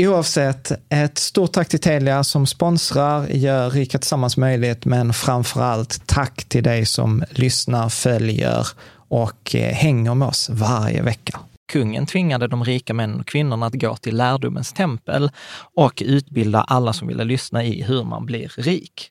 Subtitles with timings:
[0.00, 6.06] Oavsett, ett stort tack till Telia som sponsrar, gör Rika Tillsammans möjligt, men framför allt
[6.06, 8.66] tack till dig som lyssnar, följer
[9.08, 11.40] och eh, hänger med oss varje vecka.
[11.72, 15.30] Kungen tvingade de rika männen och kvinnorna att gå till lärdomens tempel
[15.74, 19.10] och utbilda alla som ville lyssna i hur man blir rik.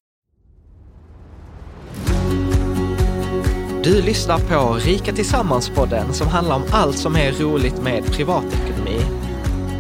[3.84, 9.27] Du lyssnar på Rika Tillsammans-podden som handlar om allt som är roligt med privatekonomi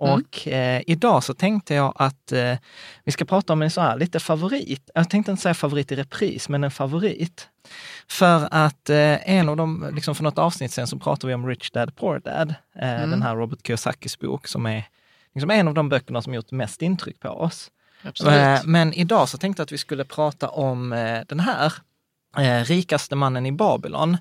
[0.00, 0.14] Mm.
[0.14, 2.54] Och eh, idag så tänkte jag att eh,
[3.04, 4.90] vi ska prata om en så här lite favorit.
[4.94, 7.48] Jag tänkte inte säga favorit i repris, men en favorit.
[8.08, 11.46] För att eh, en av dem, liksom för något avsnitt sen så pratade vi om
[11.46, 13.10] Rich Dad Poor Dad, eh, mm.
[13.10, 14.84] den här Robert Kiyosakis bok som är
[15.34, 17.70] liksom en av de böckerna som gjort mest intryck på oss.
[18.26, 21.72] Eh, men idag så tänkte jag att vi skulle prata om eh, den här,
[22.64, 24.16] Rikaste mannen i Babylon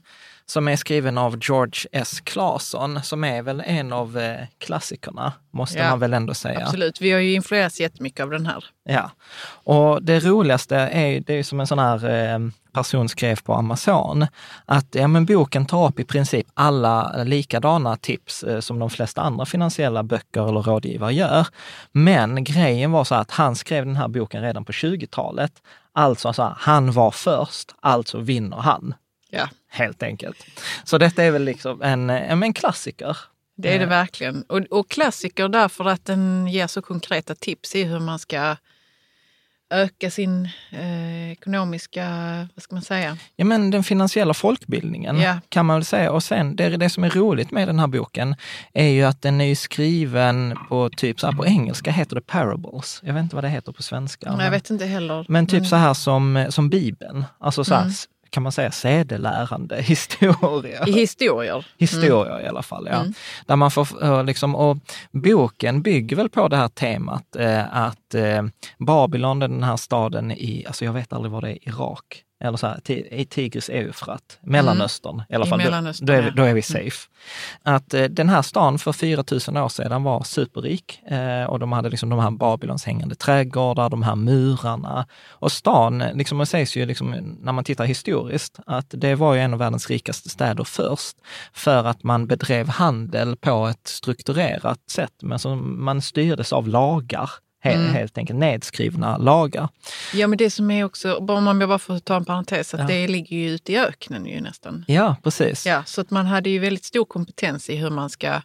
[0.49, 2.21] som är skriven av George S.
[2.23, 6.65] Claesson, som är väl en av eh, klassikerna, måste ja, man väl ändå säga.
[6.65, 8.65] Absolut, vi har ju influerats jättemycket av den här.
[8.83, 9.11] Ja,
[9.51, 12.39] och det roligaste är, det är som en sån här eh,
[12.73, 14.27] person skrev på Amazon,
[14.65, 19.21] att ja, men boken tar upp i princip alla likadana tips eh, som de flesta
[19.21, 21.47] andra finansiella böcker eller rådgivare gör.
[21.91, 25.51] Men grejen var så att han skrev den här boken redan på 20-talet.
[25.93, 28.93] Alltså, så här, han var först, alltså vinner han.
[29.29, 29.49] Ja.
[29.69, 30.45] Helt enkelt.
[30.83, 33.17] Så detta är väl liksom en, en klassiker.
[33.57, 34.43] Det är det verkligen.
[34.43, 38.55] Och, och klassiker därför att den ger så konkreta tips i hur man ska
[39.69, 42.07] öka sin eh, ekonomiska,
[42.55, 43.17] vad ska man säga?
[43.35, 45.39] Ja men den finansiella folkbildningen ja.
[45.49, 46.11] kan man väl säga.
[46.11, 48.35] Och sen, det, det som är roligt med den här boken
[48.73, 53.01] är ju att den är skriven på typ så här, på engelska heter det parables.
[53.03, 54.35] Jag vet inte vad det heter på svenska.
[54.35, 55.25] Nej, jag vet inte heller.
[55.29, 55.65] Men typ mm.
[55.65, 57.25] så här som, som Bibeln.
[57.39, 57.93] Alltså så här, mm
[58.29, 60.87] kan man säga, sedelärande historia.
[60.87, 61.65] I historier.
[61.77, 63.05] Historier i alla fall, ja.
[63.45, 64.77] Där man får, eh, liksom, och
[65.11, 68.43] boken bygger väl på det här temat eh, att eh,
[68.77, 72.67] Babylon, den här staden i, alltså jag vet aldrig vad det är, Irak, eller så
[72.67, 76.23] här, ti- i Tigris Eufrat, Mellanöstern i alla I fall, då, Mellanöstern, då, är vi.
[76.23, 76.35] Mm.
[76.35, 77.09] då är vi safe.
[77.63, 81.89] Att eh, den här stan för 4000 år sedan var superrik eh, och de hade
[81.89, 85.07] liksom de här Babylons hängande trädgårdar, de här murarna.
[85.29, 89.33] Och stan, eh, liksom, det sägs ju liksom, när man tittar historiskt, att det var
[89.33, 91.17] ju en av världens rikaste städer först,
[91.53, 97.29] för att man bedrev handel på ett strukturerat sätt, men som man styrdes av lagar.
[97.63, 97.93] He- Mm.
[97.93, 99.69] Helt enkelt nedskrivna lagar.
[100.13, 102.79] Ja, men det som är också, bara om jag bara får ta en parentes, att
[102.79, 102.87] Ja.
[102.87, 104.85] det ligger ju ute i öknen ju nästan.
[104.87, 105.65] Ja, precis.
[105.65, 108.41] Ja, så att man hade ju väldigt stor kompetens i hur man ska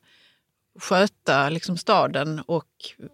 [0.81, 2.65] sköta liksom staden och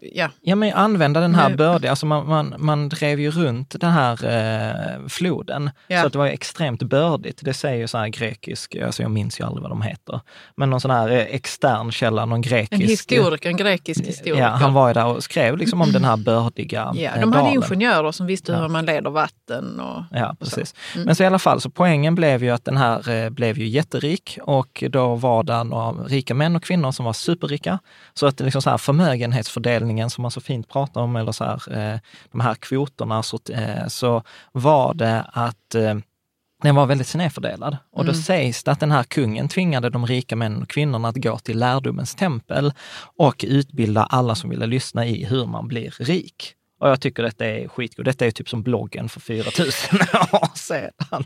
[0.01, 3.91] ja, Ja, men använda den här bördiga, alltså man, man, man drev ju runt den
[3.91, 6.01] här eh, floden Ja.
[6.01, 7.41] så att det var extremt bördigt.
[7.45, 10.21] Det säger ju så här grekisk, alltså jag minns ju aldrig vad de heter,
[10.57, 12.73] men någon sån här eh, extern källa, någon grekisk.
[12.83, 14.43] en historiker, en grekisk historiker.
[14.43, 17.33] Ja, han var ju där och skrev liksom om den här bördiga Ja, eh, de
[17.33, 17.55] hade dalen.
[17.55, 18.59] ingenjörer som visste Ja.
[18.61, 19.81] hur man leder vatten.
[19.81, 20.75] Och, Ja, precis.
[20.95, 21.07] Mm.
[21.07, 23.67] Men så i alla fall, så poängen blev ju att den här eh, blev ju
[23.69, 27.79] jätterik och då var det några rika män och kvinnor som var superrika.
[28.15, 28.79] Så att liksom så här
[29.61, 32.01] förmögenhetsfördelningen som man så fint pratar om, eller så här, eh,
[32.33, 34.23] de här kvoterna, så, eh, så
[34.53, 35.95] var det att eh,
[36.63, 37.77] den var väldigt snedfördelad.
[37.93, 41.17] Och då sägs det att den här kungen tvingade de rika männen och kvinnorna att
[41.17, 42.73] gå till lärdomens tempel
[43.19, 46.55] och utbilda alla som ville lyssna i hur man blir rik.
[46.81, 48.05] Och jag tycker detta är skitgod.
[48.05, 49.99] Detta är typ som bloggen för 4000
[50.33, 51.25] år sedan.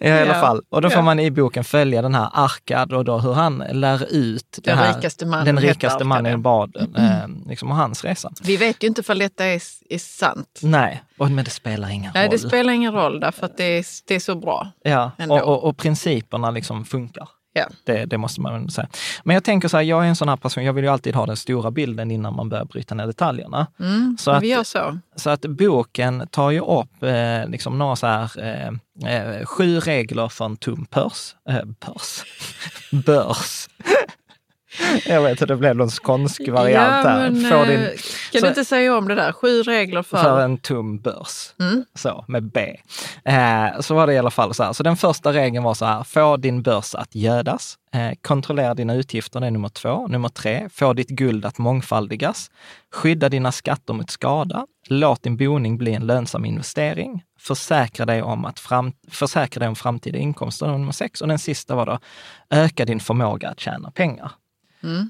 [0.00, 0.40] I alla Ja.
[0.40, 0.62] fall.
[0.68, 1.02] Och då får Ja.
[1.04, 4.94] man i boken följa den här Arkad och då hur han lär ut Den här,
[4.94, 6.36] rikaste mannen den rikaste mannen i ja.
[6.38, 8.32] baden eh, liksom, och hans resa.
[8.42, 10.60] Vi vet ju inte ifall detta är, är sant.
[10.62, 12.30] Nej, och, men det spelar ingen Nej, roll.
[12.30, 14.68] det spelar ingen roll därför att det är, det är så bra.
[14.82, 17.28] Ja, och, och, och principerna liksom funkar.
[17.52, 17.66] Ja.
[17.84, 18.88] Det, det måste man säga.
[19.24, 21.14] Men jag tänker så här, jag är en sån här person, jag vill ju alltid
[21.14, 23.66] ha den stora bilden innan man börjar bryta ner detaljerna.
[23.80, 24.98] Mm, Så att- vi gör så.
[25.16, 30.28] Så att boken tar ju upp eh, liksom några så här, eh, eh, sju regler
[30.28, 30.56] för en
[30.90, 31.34] pörs.
[31.48, 32.22] Eh, pörs?
[33.06, 33.68] Börs.
[35.06, 37.80] Jag vet att det blev någon skånsk variant ja, men, eh, din,
[38.32, 39.32] kan så- du inte säga om det där?
[39.32, 40.16] Sju regler för...
[40.16, 41.54] för en tum börs.
[41.60, 41.84] Mm.
[41.94, 42.76] Så, med B.
[43.24, 44.72] Eh, så var det i alla fall så här.
[44.72, 47.76] Så den första regeln var så här, få din börs att gödas.
[47.92, 50.06] Eh, kontrollera dina utgifter, det är nummer två.
[50.06, 52.50] Nummer tre, få ditt guld att mångfaldigas.
[52.92, 54.66] Skydda dina skatter mot skada.
[54.88, 57.22] Låt din boning bli en lönsam investering.
[57.40, 61.20] Försäkra dig om, att fram, försäkra dig om framtida inkomster, nummer sex.
[61.20, 61.98] Och den sista var då,
[62.50, 64.32] öka din förmåga att tjäna pengar.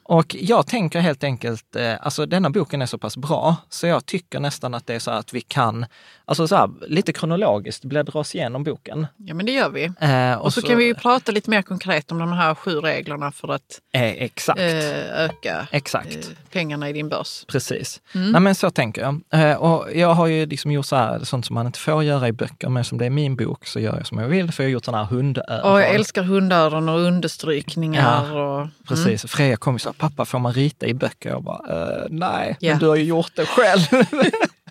[0.05, 4.07] Och jag tänker helt enkelt, eh, alltså denna boken är så pass bra, så jag
[4.07, 5.87] tycker nästan att det är så att vi kan,
[6.25, 9.07] alltså så här, lite kronologiskt bläddra oss igenom boken.
[9.17, 9.85] Ja, men det gör vi.
[10.01, 13.33] Eh, Och så, kan vi ju prata lite mer konkret om de här sju reglerna
[13.33, 14.59] för att Eh, exakt.
[14.61, 16.15] eh, öka Exakt.
[16.17, 16.21] eh,
[16.53, 17.45] pengarna i din börs.
[17.49, 18.01] Precis.
[18.15, 18.31] Mm.
[18.33, 19.21] Nej, men så tänker jag.
[19.51, 22.29] Eh, och jag har ju liksom gjort så här, sånt som man inte får göra
[22.29, 24.63] i böcker, men som det är min bok så gör jag som jag vill, för
[24.63, 25.73] jag har gjort sådana här hundöron.
[25.73, 28.37] Och jag älskar hundöron och understrykningar.
[28.37, 29.23] Och, Precis.
[29.31, 31.31] Freja kom och sa, pappa får man rita i böcker?
[31.31, 32.71] Jag bara, eh, nej, Ja.
[32.73, 33.81] men du har ju gjort det själv.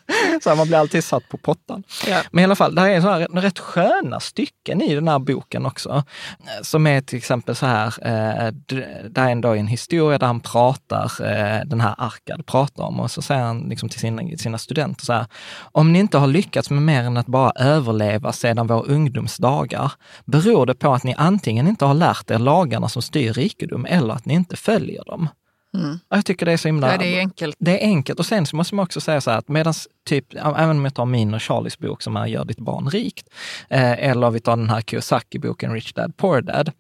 [0.42, 1.84] så här, man blir alltid satt på pottan.
[2.08, 2.22] Ja.
[2.32, 5.20] Men i alla fall, det här är så här, rätt sköna stycken i den här
[5.20, 5.90] boken också.
[6.40, 8.52] eh, Som är till exempel så här, eh,
[9.10, 13.12] det är ändå en historia där han pratar, eh, den här Arkad pratar om, och
[13.12, 15.26] så säger han liksom till sina, sina studenter så här,
[15.72, 19.92] om ni inte har lyckats med mer än att bara överleva sedan vår ungdomsdagar,
[20.26, 24.14] beror det på att ni antingen inte har lärt er lagarna som styr rikedom eller
[24.14, 25.30] att ni inte följer dem.
[26.10, 26.92] Och Jag tycker det är så himla...
[26.92, 27.56] Ja, det är enkelt.
[27.60, 28.20] Det är enkelt.
[28.20, 29.74] Och sen så måste man också säga så här att medan
[30.06, 33.30] typ, även om jag tar min och Charlies bok som är Gör ditt barn rikt,
[33.70, 36.72] eh, eller vi tar den här Kiyosaki-boken Rich Dad Poor Dad,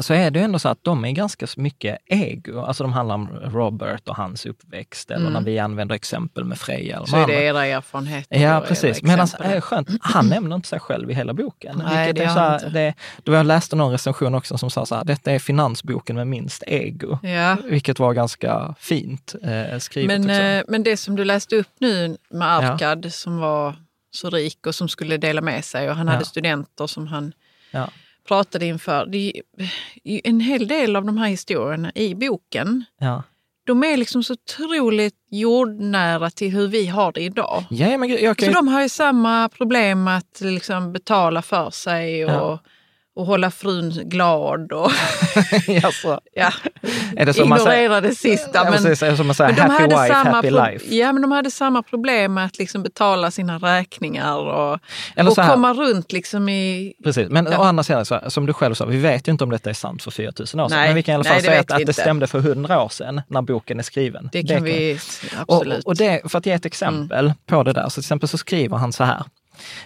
[0.00, 2.60] så är det ju ändå så att de är ganska mycket ego.
[2.60, 6.96] Alltså de handlar om Robert och hans uppväxt, eller när vi använder exempel med Freja.
[6.96, 8.36] Eller Så är det era erfarenheter.
[8.40, 9.02] Ja, precis.
[9.02, 11.82] Medan är skönt, han nämner inte sig själv i hela boken.
[11.84, 14.94] Nej, det är så här, det, då jag läste någon recension också som sa så
[14.94, 17.18] här, detta är finansboken med minst ego.
[17.22, 17.56] Ja.
[17.64, 22.16] Vilket var ganska fint eh, skrivet Men, eh, men det som du läste upp nu
[22.30, 23.76] med Arkad som var
[24.10, 26.12] så rik och som skulle dela med sig och han Ja.
[26.12, 27.32] hade studenter som han
[27.70, 27.88] Ja.
[28.26, 29.06] Pratade inför.
[29.06, 29.32] Det
[30.24, 33.22] en hel del av de här historierna i boken, Ja.
[33.66, 37.64] de är liksom så otroligt jordnära till hur vi har det idag.
[37.70, 42.24] Ja, men jag kan För de har ju samma problem att liksom betala för sig
[42.24, 42.58] och, Ja.
[43.16, 44.90] Och hålla frun glad och
[46.34, 46.52] ja,
[47.16, 47.82] Är det som man säger?
[47.82, 48.64] ignorera det sista.
[48.64, 50.94] Men, precis, är det som man säger, men de happy wife, samma happy life.
[50.94, 54.78] Ja, men de hade samma problem med att liksom betala sina räkningar och,
[55.16, 56.94] Eller och komma runt liksom i...
[57.04, 57.58] Precis, men Ja.
[57.58, 59.74] å andra sidan, så, som du själv sa, vi vet ju inte om detta är
[59.74, 60.78] sant för 4000 år sedan.
[60.78, 62.26] Nej, men vi kan i alla nej, fall det säga att, vi att det stämde
[62.26, 64.28] för 100 år sedan när boken är skriven.
[64.32, 64.98] Det kan vi
[65.46, 65.84] Och, absolut.
[65.84, 67.36] och det, för att ge ett exempel Mm.
[67.46, 69.22] på det där, så till exempel så skriver han så här.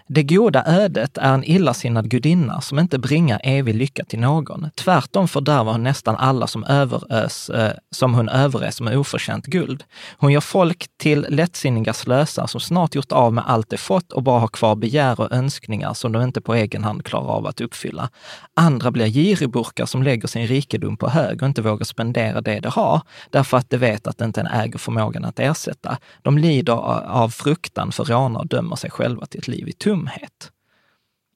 [0.07, 4.71] Det goda ödet är en illasinnad gudinna som inte bringar evig lycka till någon.
[4.75, 9.85] Tvärtom fördärvar hon nästan alla som, överös, eh, som hon överös med oförtjänt guld.
[10.19, 14.23] Hon gör folk till lättsinniga slösar som snart gjort av med allt de fått och
[14.23, 17.61] bara har kvar begär och önskningar som de inte på egen hand klarar av att
[17.61, 18.09] uppfylla.
[18.55, 22.69] Andra blir giriburkar som lägger sin rikedom på hög och inte vågar spendera det de
[22.69, 25.99] har, därför att de vet att de inte äger förmågan att ersätta.
[26.23, 30.51] De lider av fruktan för rånar och dömer sig själva till ett liv i tumhet.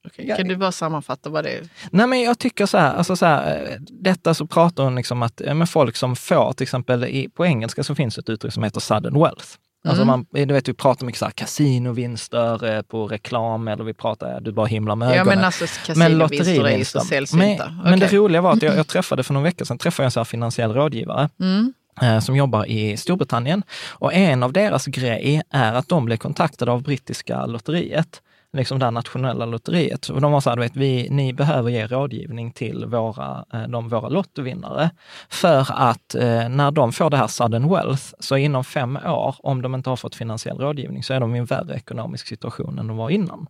[0.07, 1.63] Okej, Kan du bara sammanfatta vad det är?
[1.91, 5.23] Nej, men jag tycker så här, alltså så här, eh, detta så pratar hon liksom
[5.23, 8.53] att ja, men folk som får, till exempel i, på engelska så finns ett uttryck
[8.53, 9.45] som heter sudden wealth.
[9.87, 10.07] Alltså Mm.
[10.31, 14.41] man, du vet, vi pratar mycket så här kasinovinster eh, på reklam eller vi pratar,
[14.41, 15.35] du bara himlar med Ja, ögonen.
[15.37, 17.73] men alltså kasinovinster är ju så Men, sällsynta.
[17.83, 20.11] men det roliga var att jag, jag träffade för någon vecka sedan träffade jag en
[20.11, 21.73] så här finansiell rådgivare Mm.
[22.01, 23.63] Eh, som jobbar i Storbritannien.
[23.91, 28.21] Och en av deras grej är att de blev kontaktade av brittiska lotteriet,
[28.53, 30.09] liksom det nationella lotteriet.
[30.09, 33.89] Och de var så här, vet, vi, ni behöver ge rådgivning till våra, eh, de,
[33.89, 34.89] våra lottovinnare.
[35.29, 39.61] För att eh, när de får det här sudden wealth, så inom fem år, om
[39.61, 42.87] de inte har fått finansiell rådgivning, så är de i en värre ekonomisk situation än
[42.87, 43.47] de var innan.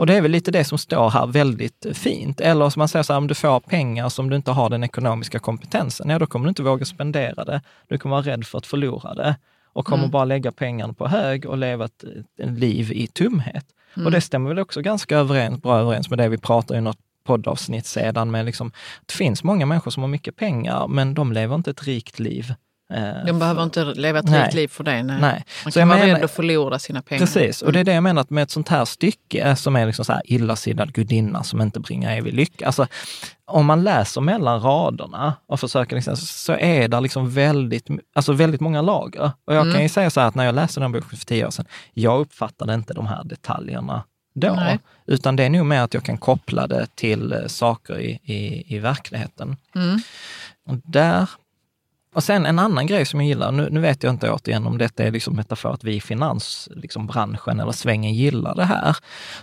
[0.00, 2.40] Och det är väl lite det som står här väldigt fint.
[2.40, 4.84] Eller som man säger så här, om du får pengar som du inte har den
[4.84, 7.60] ekonomiska kompetensen, ja då kommer du inte våga spendera det.
[7.88, 9.36] Du kommer vara rädd för att förlora det
[9.72, 12.04] och kommer bara lägga pengarna på hög och leva ett,
[12.38, 13.66] ett liv i tumhet.
[14.04, 16.98] Och det stämmer väl också ganska överens, bra överens med det vi pratade i något
[17.24, 18.72] poddavsnitt sedan med liksom,
[19.06, 22.54] det finns många människor som har mycket pengar, men de lever inte ett rikt liv.
[22.94, 25.02] Eh, De behöver inte leva ett rikt liv för det.
[25.02, 25.20] Nej.
[25.20, 25.44] Nej.
[25.64, 27.20] Man Så kan vara rädd att förlora sina pengar.
[27.20, 29.86] Precis, och det är det jag menar att med ett sånt här stycke som är
[29.86, 32.66] liksom så här illasinnad gudinna som inte bringar evig lycka.
[32.66, 32.86] Alltså,
[33.44, 38.60] om man läser mellan raderna och försöker, liksom, så är det liksom väldigt, alltså väldigt
[38.60, 39.30] många lager.
[39.46, 41.46] Och jag kan ju säga så här att när jag läste den boken för tio
[41.46, 44.78] år sedan, jag uppfattade inte de här detaljerna då, Nej.
[45.06, 48.74] utan det är nog mer att jag kan koppla det till eh, saker i, i,
[48.76, 49.56] i verkligheten.
[49.74, 50.00] Mm.
[50.68, 51.28] Och där
[52.16, 54.78] och sen en annan grej som jag gillar, nu, nu vet jag inte återigen om
[54.78, 58.96] detta är liksom metafor att vi i finansbranschen liksom branschen eller svängen gillar det här.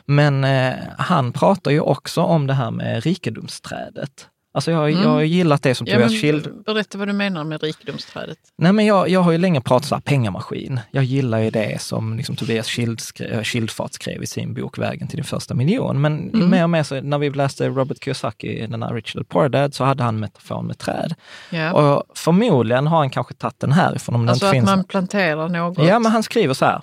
[0.06, 4.28] Men eh, han pratar ju också om det här med rikedomsträdet.
[4.56, 6.00] Alltså jag, jag har gillat det som Mm.
[6.02, 6.64] Ja, Tobias Schild...
[6.66, 8.38] berätta vad du menar med rikedomsträdet.
[8.58, 10.80] Nej, men jag, jag har ju länge pratat så här pengamaskin.
[10.92, 14.78] Jag gillar ju det som liksom Tobias Schild skrev, eh, Schildfart skrev i sin bok
[14.78, 16.02] Vägen till din första miljon.
[16.02, 16.50] Men Mm.
[16.50, 19.74] mer och mer så, när vi läste Robert Kiyosaki, den här Rich Dad Poor Dad,
[19.74, 21.14] så hade han metaforen med träd.
[21.50, 21.72] Ja.
[21.74, 24.66] Och förmodligen har han kanske tagit den härifrån om alltså att finns.
[24.66, 25.78] man planterar något.
[25.88, 26.82] Ja, men han skriver så här.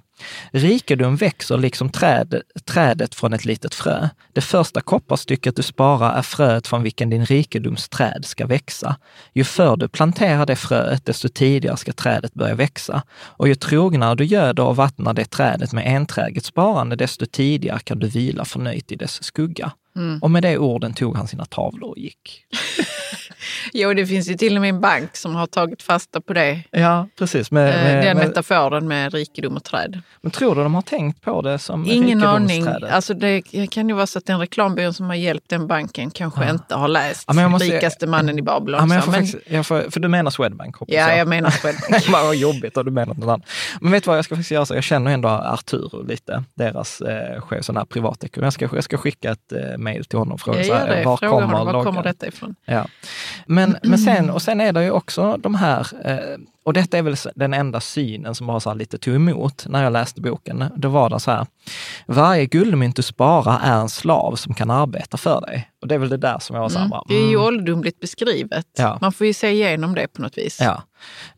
[0.53, 4.09] Rikedom växer liksom träd, trädet från ett litet frö.
[4.33, 8.97] Det första kopparstycket du sparar är fröet från vilken din rikedomsträd ska växa.
[9.33, 13.03] Ju förr du planterar det fröet, desto tidigare ska trädet börja växa.
[13.21, 17.99] Och ju trognare du göder och vattnar det trädet med enträget sparande, desto tidigare kan
[17.99, 19.73] du vila förnöjt i dess skugga.
[20.23, 22.45] Och med de orden tog han sina tavlor och gick.
[23.73, 26.61] Jo, det finns ju till och med en bank som har tagit fasta på det.
[26.71, 27.51] Ja, precis.
[27.51, 30.01] Med, Eh, med, Den med, metaforen med rikedom och träd.
[30.21, 32.67] men tror du de har tänkt på det som Ingen aning.
[32.91, 36.51] Alltså det kan ju vara så att den reklambyrån som har hjälpt den banken kanske
[36.51, 38.81] inte har läst Ja, jag måste- Rikaste mannen i Babylon.
[38.81, 41.29] Ja, men jag får men- faktiskt, jag får, för du menar Swedbank hoppas ja, jag
[41.29, 42.09] menar Swedbank.
[42.09, 43.43] Vad jobbigt och du menar något annat.
[43.81, 44.75] Men vet du vad, jag ska faktiskt göra så.
[44.75, 48.45] Jag känner ändå Arturo lite, deras eh, chef, sån här privatekonom.
[48.45, 50.97] Jag ska, jag ska skicka ett eh, mejl till honom och fråga Jag så här,
[50.97, 51.05] det.
[51.05, 52.55] var kommer honom, var kommer detta ifrån?
[52.65, 52.87] Ja.
[53.51, 57.03] Men, men sen, och sen är det ju också de här, eh, och detta är
[57.03, 60.65] väl den enda synen som bara så lite tog emot när jag läste boken.
[60.77, 61.47] Då var det så här,
[62.07, 65.71] varje guldmynt du sparar är en slav som kan arbeta för dig.
[65.83, 67.35] Och det är väl det där som jag var så här, bara, Det är ju
[67.35, 67.47] mm.
[67.47, 68.67] ålderdomligt beskrivet.
[68.77, 68.99] Ja.
[69.01, 70.59] Man får ju se igenom det på något vis.
[70.61, 70.83] Ja.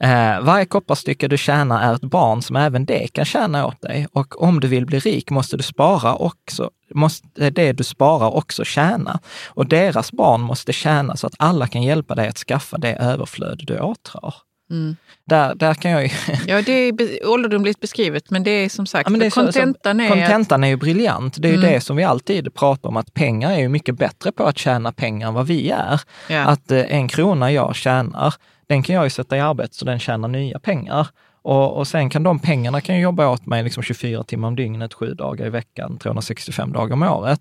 [0.00, 4.06] Eh, varje kopparstycke du tjänar är ett barn som även det kan tjäna åt dig.
[4.12, 8.64] Och om du vill bli rik måste du spara också, måste det du sparar också
[8.64, 9.20] tjäna.
[9.46, 13.60] Och deras barn måste tjäna så att alla kan hjälpa dig att skaffa det överflöd
[13.66, 14.34] du åtrar.
[14.72, 14.96] Mm.
[15.24, 16.08] Där, där kan jag ju...
[16.46, 20.02] Ja, det är be- ålderdomligt beskrivet, men det är som sagt, Ja, är kontentan så-
[20.02, 20.18] är att Mm.
[20.28, 21.36] kontentan är ju briljant.
[21.38, 24.32] Det är ju det som vi alltid pratar om, att pengar är ju mycket bättre
[24.32, 26.00] på att tjäna pengar än vad vi är.
[26.28, 26.40] Ja.
[26.44, 28.34] Att eh, en krona jag tjänar,
[28.68, 31.08] den kan jag ju sätta i arbete så den tjänar nya pengar.
[31.44, 34.56] Och, och sen kan de pengarna kan jag jobba åt mig liksom 24 timmar om
[34.56, 37.40] dygnet, sju dagar i veckan, 365 dagar om året.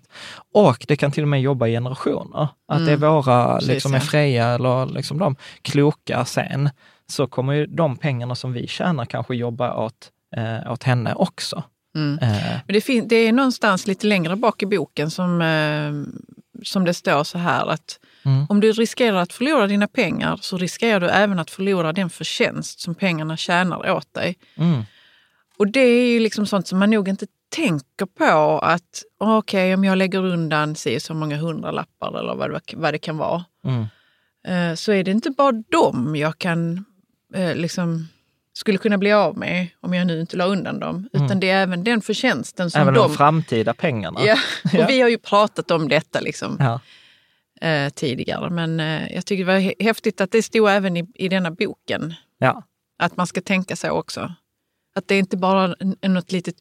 [0.54, 2.48] Och det kan till och med jobba i generationer.
[2.68, 2.86] Att Mm.
[2.86, 3.98] det är våra, Precis, liksom ja.
[3.98, 6.70] med Freja eller liksom de kloka sen,
[7.12, 11.62] så kommer ju de pengarna som vi tjänar kanske jobba åt, eh, åt henne också.
[11.94, 12.18] Mm.
[12.22, 15.92] Eh, Men det, det är någonstans lite längre bak i boken som, eh,
[16.64, 18.46] som det står så här att Mm.
[18.48, 22.80] om du riskerar att förlora dina pengar så riskerar du även att förlora den förtjänst
[22.80, 24.38] som pengarna tjänar åt dig.
[24.56, 24.82] mm,
[25.58, 27.26] Och det är ju liksom sånt som man nog inte
[27.56, 32.60] tänker på att okej, om jag lägger undan si så många hundralappar eller vad det,
[32.76, 33.86] vad det kan vara, mm,
[34.48, 36.84] eh, så är det inte bara dem jag kan
[37.34, 38.08] eh, liksom
[38.54, 41.08] skulle kunna bli av med om jag nu inte la undan dem.
[41.12, 43.00] Utan det är även den förtjänsten som även de...
[43.08, 44.20] de framtida pengarna.
[44.24, 44.36] Ja,
[44.72, 44.84] Ja.
[44.84, 46.80] och vi har ju pratat om detta liksom, Ja.
[47.68, 48.50] eh, tidigare.
[48.50, 51.50] Men eh, jag tycker det var hä- häftigt att det stod även i, i denna
[51.50, 52.14] boken.
[52.38, 52.62] Ja.
[52.98, 54.32] Att man ska tänka så också.
[54.94, 56.54] Att det är inte bara en- något litet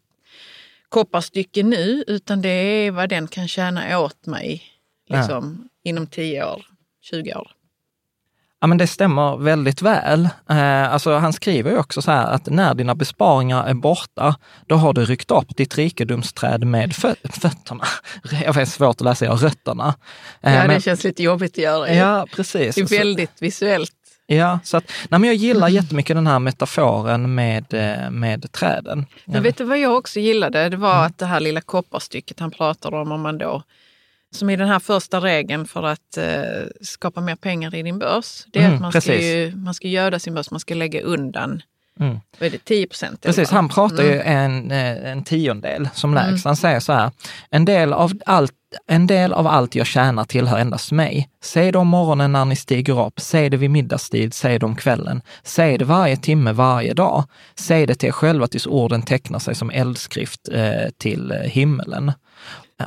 [0.90, 4.64] kopparstycke nu, utan det är vad den kan tjäna åt mig
[5.10, 6.66] liksom, inom 10 år,
[7.02, 7.52] 20 år.
[8.62, 10.30] Ja, men det stämmer väldigt väl.
[10.50, 14.36] Eh, alltså, han skriver ju också så här att när dina besparingar är borta,
[14.68, 17.84] då har du ryckt upp ditt rikedomsträd med fö- fötterna.
[18.46, 19.96] Jag vet, svårt att läsa, ja, rötterna.
[20.42, 21.94] Eh, Ja, men- det känns lite jobbigt att göra.
[21.94, 22.76] ja, precis.
[22.76, 23.92] Det är väldigt visuellt.
[24.28, 29.06] Ja, så att, nej, men jag gillar jättemycket den här metaforen med, eh, med träden.
[29.26, 30.70] Men vet du vad jag också gillade?
[30.70, 31.06] Det var Mm.
[31.06, 33.64] att det här lilla kopparstycket han pratar om, om man då,
[34.32, 38.46] som är den här första regeln för att eh, skapa mer pengar i din börs.
[38.48, 41.02] Det är Mm, att man ska, ju, man ska göda sin börs, man ska lägga
[41.02, 41.62] undan
[42.00, 42.20] Mm.
[42.40, 43.22] vad är det, 10 procent.
[43.22, 46.46] Precis, han pratar ju en, eh, en tiondel som lägst.
[46.46, 47.12] Han säger så här,
[47.50, 48.54] en del, av allt,
[48.88, 51.30] en del av allt jag tjänar tillhör endast mig.
[51.44, 54.76] Säg det om morgonen när ni stiger upp, säg det vid middagstid, säg det om
[54.76, 55.22] kvällen.
[55.44, 57.24] Säg det varje timme, varje dag.
[57.56, 62.12] Säg det till er själva tills orden tecknar sig som eldskrift eh, till eh, himmelen.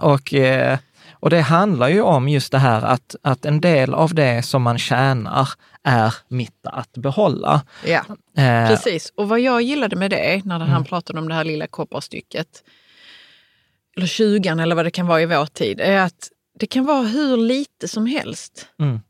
[0.01, 0.79] Och, eh,
[1.25, 4.63] och det handlar ju om just det här att, att en del av det som
[4.63, 5.49] man tjänar
[5.83, 7.63] är mitt att behålla.
[7.87, 8.05] Ja,
[8.37, 9.13] Eh, precis.
[9.17, 10.85] Och vad jag gillade med det, när han Mm.
[10.85, 12.49] pratade om det här lilla kopparstycket,
[13.97, 16.29] eller 20 eller vad det kan vara i vår tid, är att
[16.59, 18.69] det kan vara hur lite som helst.
[18.81, 19.01] Mm.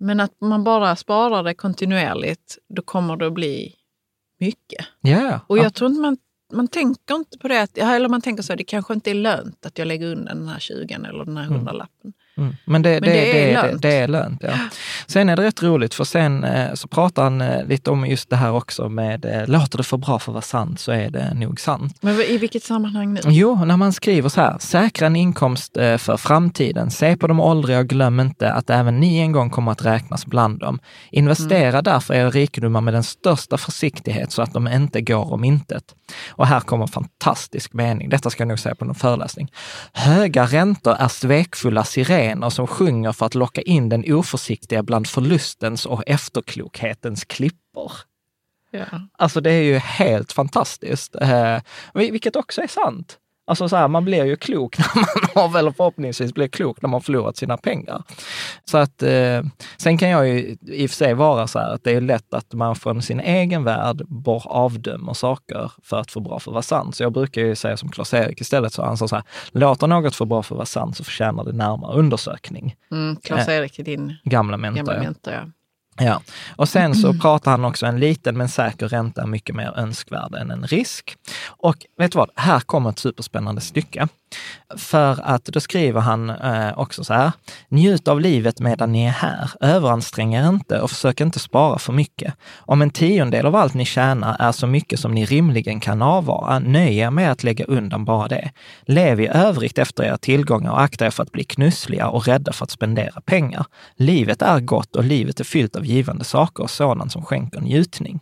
[0.00, 3.74] Men att man bara sparar det kontinuerligt, då kommer det att bli
[4.40, 4.86] mycket.
[5.00, 6.16] Ja, Och jag tror inte man,
[6.52, 9.66] man tänker inte på det, att, eller man tänker så, det kanske inte är lönt
[9.66, 12.12] att jag lägger undan den här 20 eller den här 100 lappen.
[12.38, 12.56] Mm.
[12.64, 14.42] Men, det, Men det, det är det, är lönt.
[14.42, 14.52] Ja.
[15.06, 18.30] Sen är det rätt roligt, för sen eh, så pratar han eh, lite om just
[18.30, 21.10] det här också med, eh, låter det för bra för att vara sant så är
[21.10, 21.96] det nog sant.
[22.00, 23.20] Men i vilket sammanhang nu?
[23.24, 27.78] Jo, när man skriver så här, säkra en inkomst för framtiden, se på de åldriga
[27.78, 30.78] och glöm inte att även ni en gång kommer att räknas bland dem.
[31.10, 35.84] Investera därför era rikedomar med den största försiktighet så att de inte går om intet.
[36.28, 39.48] Och här kommer en fantastisk mening, detta ska jag nog säga på någon föreläsning.
[39.92, 45.86] Höga räntor är svekfulla sirener som sjunger för att locka in den oförsiktiga bland förlustens
[45.86, 47.92] och efterklokhetens klippor.
[48.70, 48.86] Ja.
[49.18, 51.58] Alltså det är ju helt fantastiskt, eh,
[51.94, 53.18] vil- vilket också är sant.
[53.48, 56.88] Alltså så här, man blir ju klok när man har, eller förhoppningsvis blir klok när
[56.88, 58.02] man förlorat sina pengar.
[58.64, 59.42] Så att, eh,
[59.76, 62.34] sen kan jag ju i och för sig vara så här att det är lätt
[62.34, 66.54] att man från sin egen värld bor avdömer saker för att få bra för att
[66.54, 66.96] vara sant.
[66.96, 70.14] Så jag brukar ju säga som Klas-Erik istället, så han sa så här, låter något
[70.14, 72.74] för bra för att vara sant så förtjänar det närmare undersökning.
[72.90, 74.84] Mm, Klas-Erik är din Gamla mentor.
[74.84, 75.34] gamla mentor.
[75.34, 75.40] Ja.
[75.98, 76.22] Ja,
[76.56, 80.50] och sen så pratar han också en liten men säker ränta mycket mer önskvärd än
[80.50, 81.16] en risk.
[81.46, 84.08] Och vet du vad, här kommer ett superspännande stycke.
[84.76, 87.32] För att då skriver han eh, också så här,
[87.68, 91.92] njut av livet medan ni är här, överansträng er inte och försök inte spara för
[91.92, 92.34] mycket.
[92.56, 96.58] Om en tiondel av allt ni tjänar är så mycket som ni rimligen kan avvara,
[96.58, 98.50] nöj er med att lägga undan bara det.
[98.82, 102.52] Lev i övrigt efter era tillgångar och akta er för att bli knussliga och rädda
[102.52, 103.66] för att spendera pengar.
[103.96, 108.20] Livet är gott och livet är fyllt av givande saker och sådant som skänker njutning.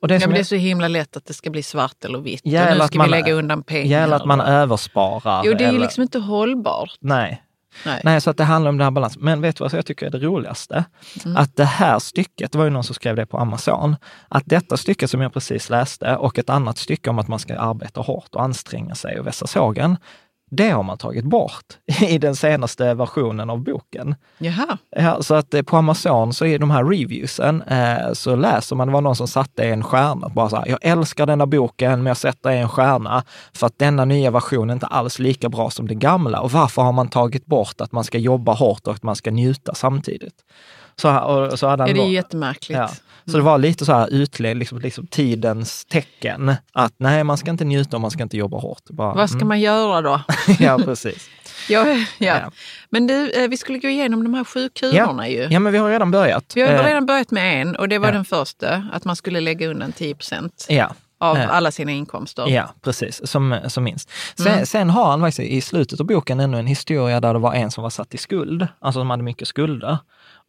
[0.00, 2.18] Och det Ja, men det är så himla lätt att det ska bli svart eller
[2.18, 2.40] vitt.
[2.44, 4.02] Ja, och nu att ska man- vi lägga undan pengar.
[4.02, 5.42] Eller att man översparar.
[5.44, 6.96] Jo, det är ju eller, liksom inte hållbart.
[7.00, 7.42] Nej.
[7.86, 8.00] Nej.
[8.04, 9.22] Nej, så att det handlar om den här balansen.
[9.22, 10.84] Men vet du vad jag tycker är det roligaste?
[11.24, 11.36] Mm.
[11.36, 13.96] Att det här stycket, det var ju någon som skrev det på Amazon,
[14.28, 17.58] att detta stycke som jag precis läste och ett annat stycke om att man ska
[17.58, 19.96] arbeta hårt och anstränga sig och vässa sågen,
[20.56, 24.14] det har man tagit bort i den senaste versionen av boken.
[24.38, 24.78] Jaha.
[24.96, 28.88] Ja, så att eh, på Amazon så är de här reviewsen, eh, så läser man,
[28.88, 32.06] det var någon som satte en stjärna, bara så här, jag älskar denna boken, men
[32.06, 35.88] jag sätter en stjärna för att denna nya version är inte alls lika bra som
[35.88, 36.40] den gamla.
[36.40, 39.30] Och varför har man tagit bort att man ska jobba hårt och att man ska
[39.30, 40.44] njuta samtidigt?
[40.96, 42.78] Så, och, så hade han Är det är jättemärkligt.
[42.78, 42.90] Ja.
[43.26, 46.54] Så det var lite så här utled, liksom, liksom tidens tecken.
[46.72, 48.82] Att nej, man ska inte njuta och man ska inte jobba hårt.
[48.90, 49.48] Bara, Vad ska mm.
[49.48, 50.20] man göra då?
[50.58, 51.28] Ja, precis.
[51.68, 52.04] ja, ja.
[52.18, 52.50] Ja.
[52.90, 55.48] Men du, eh, vi skulle gå igenom de här sju kulorna ju.
[55.50, 56.52] Ja, men vi har redan börjat.
[56.54, 59.40] Vi har Eh, redan börjat med en och det var den första, att man skulle
[59.40, 61.54] lägga undan 10 procent Ja, av Eh.
[61.54, 62.48] alla sina inkomster.
[62.48, 63.20] Ja, precis.
[63.30, 64.10] Som, som minst.
[64.36, 64.66] Sen, Mm.
[64.66, 67.70] sen har han faktiskt i slutet av boken ännu en historia där det var en
[67.70, 69.98] som var satt i skuld, alltså som hade mycket skulder.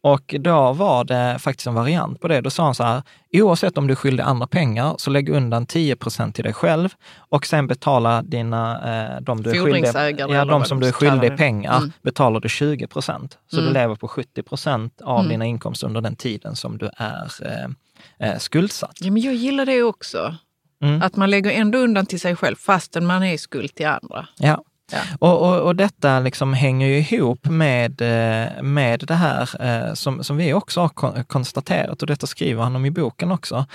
[0.04, 2.40] Och då var det faktiskt en variant på det.
[2.40, 5.96] Då sa han så här, oavsett om du skyldig andra pengar, så lägg undan 10
[5.96, 10.64] procent till dig själv och sen betala dina, eh, de du är skyldig, ja, de
[10.64, 11.92] som du är skyldig pengar, Mm.
[12.02, 13.38] betalar du 20 procent.
[13.50, 13.74] Så du Mm.
[13.74, 18.38] lever på 70 procent av dina inkomster under den tiden som du är eh, eh,
[18.38, 18.96] skuldsatt.
[19.00, 20.34] Ja, men jag gillar det också.
[20.82, 21.02] Mm.
[21.02, 24.26] Att man lägger ändå undan till sig själv fastän man är skuld till andra.
[24.38, 24.64] Ja.
[24.92, 25.00] Ja.
[25.18, 30.24] Och, och, och detta liksom hänger ju ihop med, eh, med det här eh, som,
[30.24, 33.66] som vi också har konstaterat, och detta skriver han om i boken också,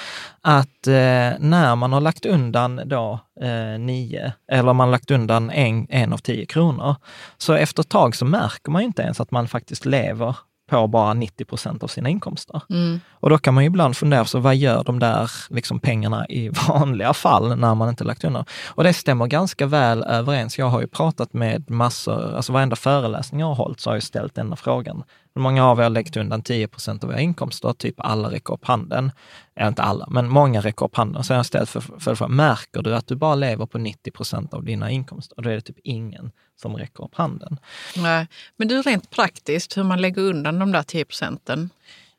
[0.41, 5.49] att eh, när man har lagt undan då eh, nio, eller man har lagt undan
[5.49, 6.95] en, en av tio kronor,
[7.37, 10.35] så efter ett tag så märker man ju inte ens att man faktiskt lever
[10.69, 12.61] på bara 90 procent av sina inkomster.
[12.69, 12.99] Mm.
[13.11, 16.49] Och då kan man ju ibland fundera, så vad gör de där liksom pengarna i
[16.67, 18.45] vanliga fall när man inte lagt undan?
[18.67, 20.57] Och det stämmer ganska väl överens.
[20.57, 24.03] Jag har ju pratat med massor, alltså varenda föreläsning jag har hållit så har jag
[24.03, 25.03] ställt denna frågan.
[25.39, 27.73] Hur många av er har lagt undan 10 procent av era inkomster?
[27.73, 29.11] Typ alla räcker upp handen.
[29.55, 31.23] Ja, inte alla, men många räcker upp handen.
[31.23, 34.11] Så jag har ställt för, för, för märker du att du bara lever på 90
[34.11, 35.37] procent av dina inkomster?
[35.37, 37.57] Och då är det typ ingen som räcker upp handen.
[37.95, 38.27] Nej.
[38.57, 41.69] Men du, rent praktiskt, hur man lägger undan de där 10 procenten.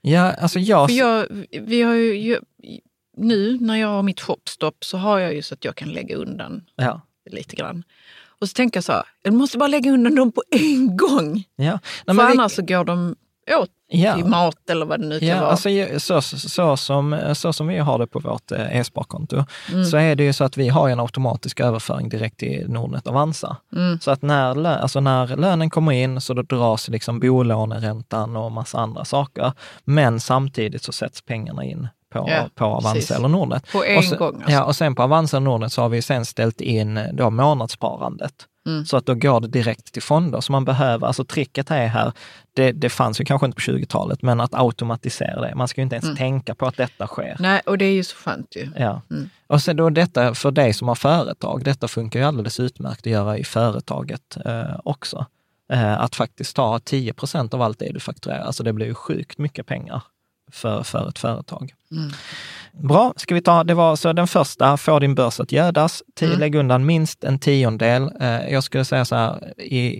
[0.01, 0.89] Ja, alltså jag...
[0.89, 2.41] För jag, vi har ju, ju-
[3.17, 6.17] nu när jag har mitt shopstopp så har jag ju så att jag kan lägga
[6.17, 7.01] undan ja.
[7.31, 7.85] lite grann.
[8.41, 11.45] Och så tänker jag så här, jag måste bara lägga undan dem på en gång.
[11.57, 11.65] Ja.
[11.65, 13.17] Nej, För men vi- annars så går de
[13.61, 14.15] åt ja.
[14.15, 15.51] till mat eller vad det nu kan Ja, vara.
[15.51, 19.85] alltså, så, så, så, som, så som vi har det på vårt eh, e-sparkonto, Mm.
[19.85, 23.57] så är det ju så att vi har en automatisk överföring direkt till Nordnet Avanza.
[23.77, 24.01] Mm.
[24.01, 28.79] Så att när, alltså när lönen kommer in så då dras liksom bolåneräntan och massa
[28.79, 29.53] andra saker.
[29.85, 33.11] Men samtidigt så sätts pengarna in på, Ja, på Avanza precis.
[33.11, 33.73] eller Nordnet.
[33.73, 34.51] På en och sen, gång alltså.
[34.51, 38.47] Ja, och sen på Avanza och Nordnet så har vi sen ställt in då månadssparandet.
[38.67, 38.85] Mm.
[38.87, 40.41] Så att då går det direkt till fonder.
[40.41, 42.13] Så man behöver, alltså tricket är här,
[42.57, 45.55] det, det fanns ju kanske inte på 20-talet, men att automatisera det.
[45.55, 46.17] Man ska ju inte ens Mm.
[46.17, 47.37] tänka på att detta sker.
[47.39, 48.69] Nej, och det är ju så skönt ju.
[48.77, 49.03] Ja.
[49.11, 49.31] Mm.
[49.47, 53.13] Och sen då detta för dig som har företag, detta funkar ju alldeles utmärkt att
[53.13, 55.27] göra i företaget eh, också.
[55.73, 58.95] Eh, att faktiskt ta 10 procent av allt det du fakturerar, alltså det blir ju
[58.95, 60.03] sjukt mycket pengar
[60.53, 61.75] för, för ett företag.
[61.93, 62.11] Mm.
[62.73, 66.03] Bra, ska vi ta, det var så den första, få din börs att gödas.
[66.17, 66.41] Tio, Mm.
[66.41, 68.11] Lägg undan minst en tiondel.
[68.21, 69.53] Eh, jag skulle säga så här,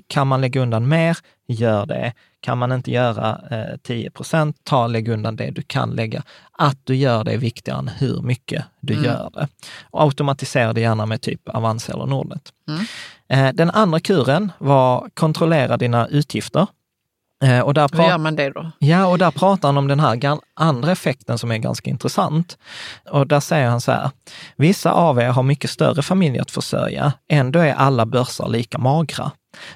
[0.07, 1.17] kan man lägga undan mer,
[1.49, 2.13] gör det.
[2.41, 6.23] Kan man inte göra eh, 10 procent, ta lägg undan det du kan lägga.
[6.53, 9.05] Att du gör det är viktigare än hur mycket du Mm.
[9.05, 9.49] gör det.
[9.91, 12.53] Och automatisera det gärna med typ Avanza eller Nordnet.
[12.69, 12.85] Mm.
[13.29, 16.67] Eh, den andra kuren var kontrollera dina utgifter.
[17.45, 18.71] Eh, och där Hur gör man det då?
[18.79, 22.59] Ja, och där pratar han om den här andra effekten som är ganska intressant.
[23.11, 24.11] Och där säger han så här,
[24.57, 29.31] vissa av er har mycket större familj att försörja, ändå är alla börsar lika magra.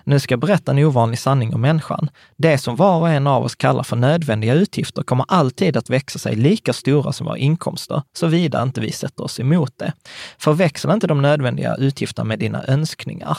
[0.05, 2.11] Nu ska jag berätta en ovanlig sanning om människan.
[2.37, 6.19] Det som var och en av oss kallar för nödvändiga utgifter kommer alltid att växa
[6.19, 9.93] sig lika stora som våra inkomster, såvida inte vi sätter oss emot det.
[10.39, 13.39] Förväxla inte de nödvändiga utgifterna med dina önskningar.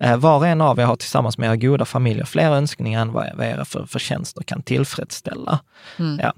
[0.00, 3.12] Eh, Var och en av er har tillsammans med era goda familjer fler önskningar än
[3.12, 5.60] vad vad era för, förtjänster kan tillfredsställa.
[5.98, 6.18] Mm.
[6.22, 6.32] Ja.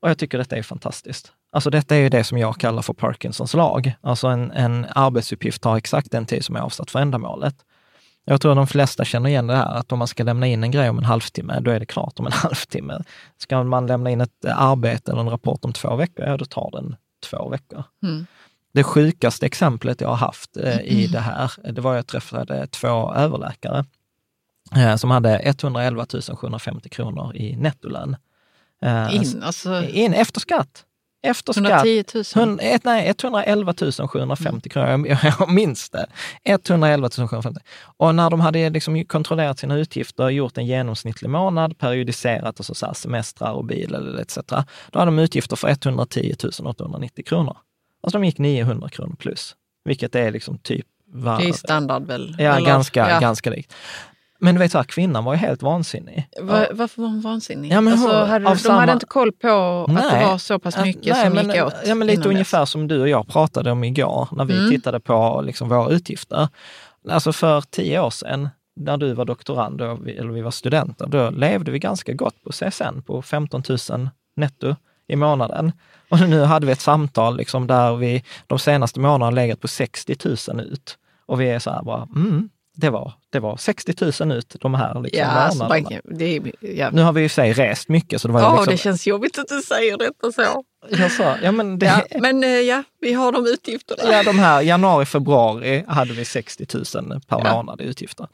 [0.00, 1.32] Och jag tycker detta är fantastiskt.
[1.52, 3.92] Alltså detta är ju det som jag kallar för Parkinsons lag.
[4.00, 7.54] Alltså en, en arbetsuppgift tar exakt den tid som är avsatt för ändamålet.
[8.24, 10.70] Jag tror de flesta känner igen det här, att om man ska lämna in en
[10.70, 13.02] grej om en halvtimme, då är det klart om en halvtimme.
[13.38, 16.70] Ska man lämna in ett arbete eller en rapport om två veckor, ja då tar
[16.72, 16.96] den
[17.30, 17.84] två veckor.
[18.02, 18.26] Mm.
[18.72, 23.14] Det sjukaste exemplet jag har haft eh, i det här, det var jag träffade två
[23.14, 23.84] överläkare
[24.76, 26.06] eh, som hade 111
[26.36, 28.16] 750 kronor i nettolön.
[28.82, 30.84] Eh, In, alltså in efter skatt.
[31.22, 31.64] Efter skatt.
[31.86, 32.24] 110 000.
[32.34, 33.74] Hund- ett, nej, 111
[34.08, 36.06] 750 kronor, jag, jag minns det.
[36.44, 37.60] 111 750.
[37.82, 42.86] Och när de hade liksom kontrollerat sina utgifter, gjort en genomsnittlig månad, periodiserat, alltså så
[42.86, 44.38] här semestrar och bil eller etc.
[44.90, 47.56] Då hade de utgifter för 110 890 kronor.
[48.02, 50.86] Alltså de gick 900 kronor plus, vilket är liksom typ...
[51.12, 52.36] Var, det är standard väl?
[52.38, 53.20] ja, Eller- ganska, ja.
[53.20, 53.74] ganska likt.
[54.42, 56.28] Men du vet, så här, kvinnan var ju helt vansinnig.
[56.40, 57.72] Va, varför var hon vansinnig?
[57.72, 59.48] Ja, men alltså, hon- hade, de samma- hade inte koll på
[59.88, 60.20] att Nej.
[60.20, 61.74] det var så pass Att- mycket nej, som men, gick åt?
[61.86, 62.70] Ja, men lite ungefär dess.
[62.70, 64.70] som du och jag pratade om igår när vi Mm.
[64.70, 66.48] tittade på liksom våra utgifter.
[67.10, 71.30] Alltså för tio år sedan, när du var doktorand, vi, eller vi var studenter, då
[71.30, 74.76] levde vi ganska gott på CSN, på 15 000 netto
[75.10, 75.72] i månaden.
[76.08, 80.16] Och nu hade vi ett samtal liksom där vi de senaste månaderna legat på 60
[80.48, 80.98] 000 ut.
[81.26, 83.94] Och vi är så här bara, mm, det var, det var 60
[84.24, 86.00] 000 ut de här liksom, Ja, alltså, månaderna.
[86.04, 86.90] bara- det, ja.
[86.90, 88.66] Nu har vi ju sig rest mycket, så det var Åh, liksom...
[88.72, 90.64] det känns jobbigt att du säger detta så.
[90.88, 94.12] Jag sa, ja men det, Ja, men eh, ja, vi har de utgifterna.
[94.12, 96.84] Ja, de här januari, februari hade vi 60 000
[97.28, 97.52] per Ja.
[97.54, 98.26] månad i utgifter.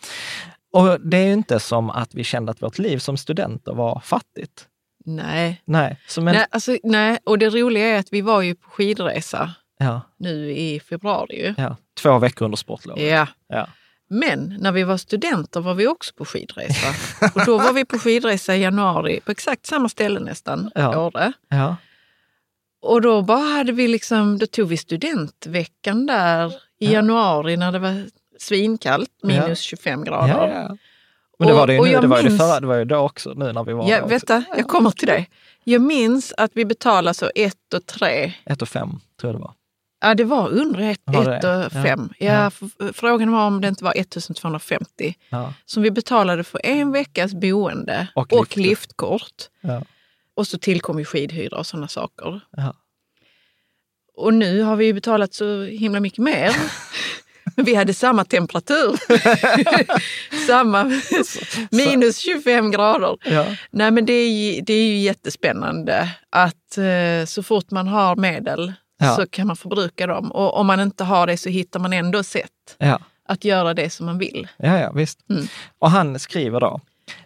[0.72, 4.00] Och det är ju inte som att vi kände att vårt liv som studenter var
[4.04, 4.66] fattigt.
[5.06, 5.62] Nej.
[5.64, 9.54] Nej, men, nej, alltså, nej, och det roliga är att vi var ju på skidresa
[9.78, 11.54] ja, nu i februari.
[11.58, 13.04] Ja, två veckor under sportlovet.
[13.04, 13.26] Ja.
[13.48, 13.68] Ja.
[14.08, 16.86] Men när vi var studenter var vi också på skidresa.
[17.34, 20.98] och då var vi på skidresa i januari på exakt samma ställe nästan, Ja.
[21.06, 21.32] Åre.
[21.48, 21.76] Ja,
[22.82, 26.46] Och då bara hade vi liksom, då tog vi studentveckan där
[26.78, 26.90] i Ja.
[26.92, 28.04] januari när det var
[28.38, 29.54] svinkallt, minus Ja.
[29.54, 30.78] 25 ja, grader.
[31.38, 32.76] Men det var det ju nu, jag det var ju det minns- förra, det var
[32.76, 35.26] ju då också, nu när vi var Ja, där vänta, jag kommer till det.
[35.64, 38.32] Jag minns att vi betalade så ett och tre.
[38.46, 39.52] Ett och fem, tror jag det var.
[40.00, 41.56] Ja, det var under ett, Var det ett det?
[41.56, 41.82] och Ja.
[41.82, 42.12] fem.
[42.18, 42.90] Ja, Ja.
[42.92, 48.08] Frågan var om det inte var 1250 Ja, som vi betalade för en veckas boende
[48.14, 49.42] Och och, liftkort.
[50.36, 52.40] Och så tillkom ju skidhyra och sådana saker.
[54.16, 56.56] Och nu har vi ju betalat så himla mycket mer.
[57.56, 58.96] Vi hade samma temperatur.
[60.46, 60.84] samma
[61.70, 63.16] minus 25 grader.
[63.24, 63.46] ja.
[63.70, 68.72] Nej men det är, det är ju jättespännande att eh, så fort man har medel
[68.98, 69.16] Ja.
[69.16, 70.32] så kan man förbruka dem.
[70.32, 72.98] Och om man inte har det så hittar man ändå sätt ja.
[73.28, 74.48] att göra det som man vill.
[74.56, 75.18] Ja, ja, visst.
[75.30, 75.46] Mm.
[75.78, 76.80] Och han skriver då,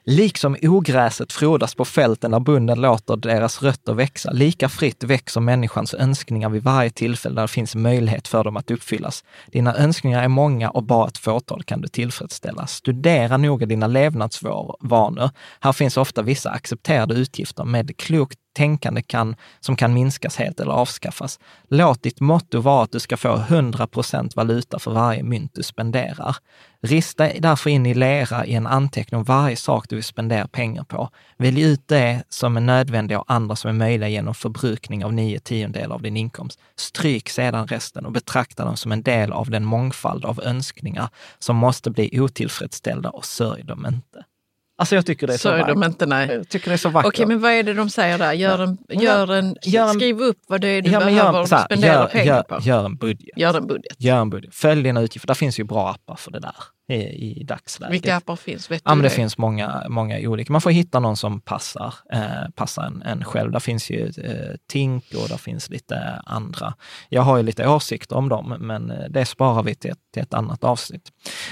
[0.04, 5.94] Liksom ogräset frodas på fälten när bunden låter deras rötter växa, lika fritt växer människans
[5.94, 9.24] önskningar vid varje tillfälle där det finns möjlighet för dem att uppfyllas.
[9.46, 12.66] Dina önskningar är många och bara ett fåtal kan du tillfredsställa.
[12.66, 15.30] Studera noga dina levnadsvanor.
[15.60, 20.72] Här finns ofta vissa accepterade utgifter med klokt tänkande kan, som kan minskas helt eller
[20.72, 21.38] avskaffas.
[21.68, 26.36] Låt ditt motto vara att du ska få 100% valuta för varje mynt du spenderar.
[26.82, 30.84] Rista därför in i lera i en anteckning om varje sak du vill spendera pengar
[30.84, 31.10] på.
[31.36, 35.38] Välj ut det som är nödvändiga och andra som är möjliga genom förbrukning av nio
[35.38, 36.60] tiondelar av din inkomst.
[36.76, 41.56] Stryk sedan resten och betrakta dem som en del av den mångfald av önskningar som
[41.56, 44.24] måste bli otillfredsställda och sörj dem inte.
[44.80, 45.86] Alltså jag tycker det är så, Så är de vackert.
[45.92, 46.28] inte, nej.
[46.32, 47.08] Jag tycker det är så vackert.
[47.08, 48.32] Okej, men vad är det de säger där?
[48.32, 51.46] Gör en, gör en, Gör en- skriv upp vad det är du Ja, behöver gör,
[51.56, 52.58] här, spendera gör, pengar gör, på.
[52.62, 53.36] gör en budget.
[53.38, 53.94] Gör en budget.
[53.98, 54.54] Gör en budget.
[54.54, 55.26] Följ dina utgifter.
[55.26, 56.54] Där finns ju bra appar för det där
[56.88, 56.94] i,
[57.40, 57.94] i dagsläget.
[57.94, 58.70] Vilka appar finns?
[58.70, 60.52] Vet Ja, men det finns många, många olika.
[60.52, 63.52] Man får hitta någon som passar, eh, passar en, en själv.
[63.52, 66.74] Där finns ju eh, Tink och där finns lite andra.
[67.08, 70.22] Jag har ju lite åsikter om dem, men eh, det sparar vi till ett, till
[70.22, 71.08] ett annat avsnitt.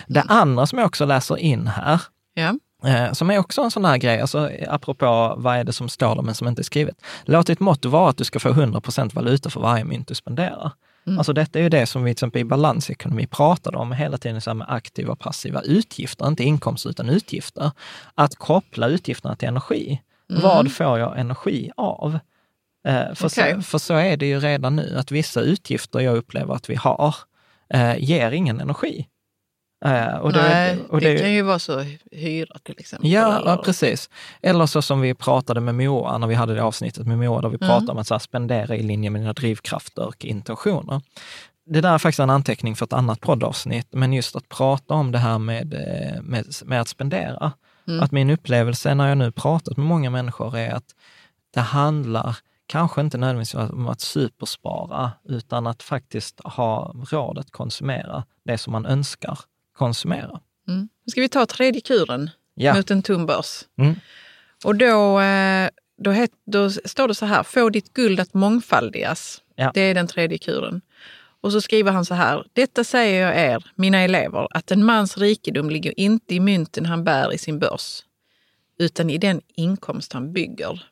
[0.06, 2.00] Det andra som jag också läser in här,
[2.34, 2.54] Ja.
[2.84, 6.14] Eh, som är också en sån här grej, alltså, apropå vad är det som står
[6.14, 6.96] där men som inte är skrivet.
[7.24, 10.72] Låt ditt motto vara att du ska få 100% valuta för varje mynt du spenderar.
[11.16, 14.40] Alltså detta är ju det som vi till exempel i balansekonomi pratade om hela tiden,
[14.40, 17.70] så här med aktiva och passiva utgifter, inte inkomster utan utgifter.
[18.14, 20.02] Att koppla utgifterna till energi.
[20.26, 22.18] Vad får jag energi av?
[22.88, 23.54] Eh, för, Okej.
[23.54, 26.74] så, för så är det ju redan nu, att vissa utgifter jag upplever att vi
[26.74, 27.14] har
[27.74, 29.06] eh, ger ingen energi.
[29.84, 33.10] Eh, och det, Nej, och det, det- kan ju vara så hyra till exempel.
[33.10, 34.10] Ja, eller- precis.
[34.42, 37.48] Eller så som vi pratade med Moa, när vi hade det avsnittet med Moa, där
[37.48, 37.68] vi Mm.
[37.68, 41.00] pratade om att så här, spendera i linje med dina drivkrafter och intentioner.
[41.66, 45.12] Det där är faktiskt en anteckning för ett annat poddavsnitt, men just att prata om
[45.12, 47.52] det här med, eh, med, med att spendera.
[47.88, 48.02] Mm.
[48.02, 50.84] Att min upplevelse när jag nu pratat med många människor är att
[51.54, 52.36] det handlar
[52.66, 58.72] kanske inte nödvändigtvis om att superspara, utan att faktiskt ha råd att konsumera det som
[58.72, 59.38] man önskar
[59.78, 60.40] konsumera.
[60.68, 60.88] Mm.
[61.06, 62.74] Ska vi ta tredje kuren Ja.
[62.74, 63.64] mot en tom börs.
[63.78, 63.94] Mm.
[64.64, 69.42] Och då, eh, då, het, då står det så här, få ditt guld att mångfaldigas.
[69.56, 69.70] Ja.
[69.74, 70.80] Det är den tredje kuren.
[71.40, 75.18] Och så skriver han så här, detta säger jag er, mina elever, att en mans
[75.18, 78.02] rikedom ligger inte i mynten han bär i sin börs,
[78.78, 80.82] utan i den inkomst han bygger.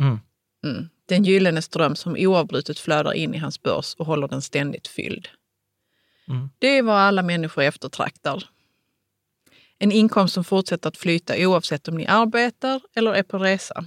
[0.00, 0.20] Mm.
[0.64, 0.88] Mm.
[1.06, 5.28] Den gyllene ström som oavbrutet flödar in i hans börs och håller den ständigt fylld.
[6.28, 6.50] Mm.
[6.58, 8.44] Det är vad alla människor eftertraktar.
[9.78, 13.84] En inkomst som fortsätter att flyta oavsett om ni arbetar eller är på resa.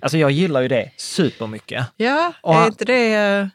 [0.00, 1.86] Alltså jag gillar ju det supermycket.
[1.96, 3.46] Ja, Och är inte det, eh,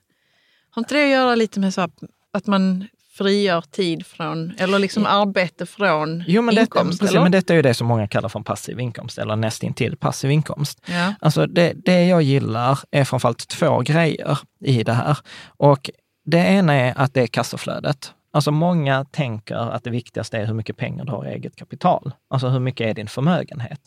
[0.69, 2.03] har inte det att göra lite med så att-
[2.33, 6.99] att man frigör tid från, eller liksom arbete från Jo, men, detta, inkomst?
[6.99, 7.23] precis, eller?
[7.23, 10.31] men detta är ju det som många kallar för en passiv inkomst, eller nästintill passiv
[10.31, 10.81] inkomst.
[10.85, 11.13] Ja.
[11.21, 15.17] Alltså det, det jag gillar är framförallt två grejer i det här.
[15.47, 15.89] Och
[16.25, 18.13] det ena är att det är kassaflödet.
[18.33, 22.11] Alltså många tänker att det viktigaste är hur mycket pengar du har i eget kapital.
[22.29, 23.79] Alltså hur mycket är din förmögenhet?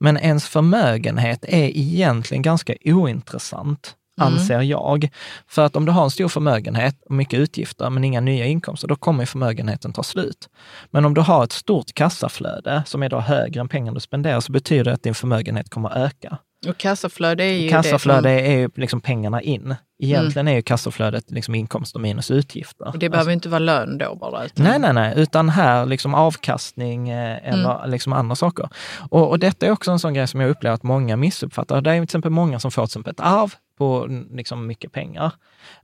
[0.00, 4.32] Men ens förmögenhet är egentligen ganska ointressant, Mm.
[4.32, 5.08] anser jag.
[5.46, 8.88] För att om du har en stor förmögenhet och mycket utgifter men inga nya inkomster,
[8.88, 10.48] då kommer förmögenheten ta slut.
[10.90, 14.40] Men om du har ett stort kassaflöde som är då högre än pengarna du spenderar,
[14.40, 16.38] så betyder det att din förmögenhet kommer att öka.
[16.66, 19.74] Och kassaflöde är ju Kassaflöde det som, är ju liksom pengarna in.
[20.02, 22.88] Egentligen är ju kassaflödet liksom inkomster minus utgifter.
[22.88, 24.44] och det behöver inte vara lön då bara.
[24.44, 28.68] Utan, Nej, nej, nej, utan här liksom avkastning eh, eller liksom andra saker.
[29.10, 31.80] Och, och detta är också en sån grej som jag upplever att många missuppfattar.
[31.80, 34.92] Det är till exempel många som får till exempel ett arv på mm, liksom mycket
[34.92, 35.32] pengar.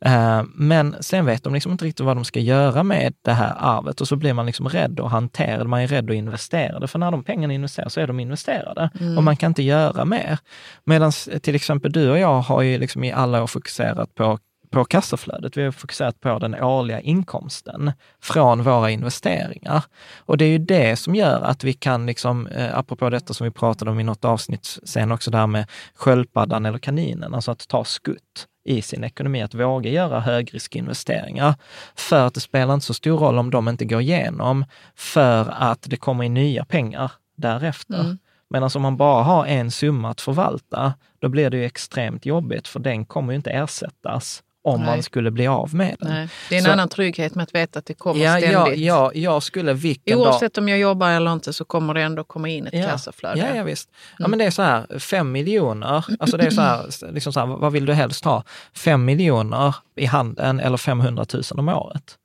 [0.01, 3.55] Eh, men sen vet de liksom inte riktigt vad de ska göra med det här
[3.59, 5.69] arvet och så blir man liksom rädd att hantera det.
[5.69, 8.91] Man är rädd att investera det, för när de pengarna investeras så är de investerade
[9.17, 10.39] och man kan inte göra mer.
[10.85, 14.39] Medan till exempel du och jag har ju liksom i alla år fokuserat på
[14.75, 15.57] på kassaflödet.
[15.57, 19.85] Vi har fokuserat på den årliga inkomsten från våra investeringar.
[20.19, 23.45] Och det är ju det som gör att vi kan, liksom, eh, apropå detta som
[23.45, 27.51] vi pratade om i något avsnitt sen också, det här med sköldpaddan eller kaninen, alltså
[27.51, 31.55] att ta skutt i sin ekonomi, att våga göra högriskinvesteringar.
[31.95, 35.83] För att det spelar inte så stor roll om de inte går igenom, för att
[35.83, 38.01] det kommer in nya pengar därefter.
[38.01, 38.19] Mm.
[38.51, 42.69] Medan om man bara har en summa att förvalta, då blir det ju extremt jobbigt,
[42.69, 44.89] för den kommer ju inte ersättas om Nej.
[44.91, 46.09] man skulle bli av med den.
[46.13, 48.61] Nej, det är en Så- annan trygghet med att veta att det kommer Ja, ja,
[48.63, 48.81] ständigt.
[48.87, 50.27] ja, jag skulle vilken dag...
[50.27, 52.87] Oavsett om jag jobbar eller inte så kommer det ändå komma in ett Ja.
[52.89, 53.39] kassaflöde.
[53.39, 53.89] Ja, ja, visst.
[54.19, 57.41] Ja, men det är så här, fem miljoner, alltså det är så här, liksom så
[57.41, 58.45] här, vad vill du helst ha?
[58.77, 62.19] Fem miljoner i handen eller 500 000 om året?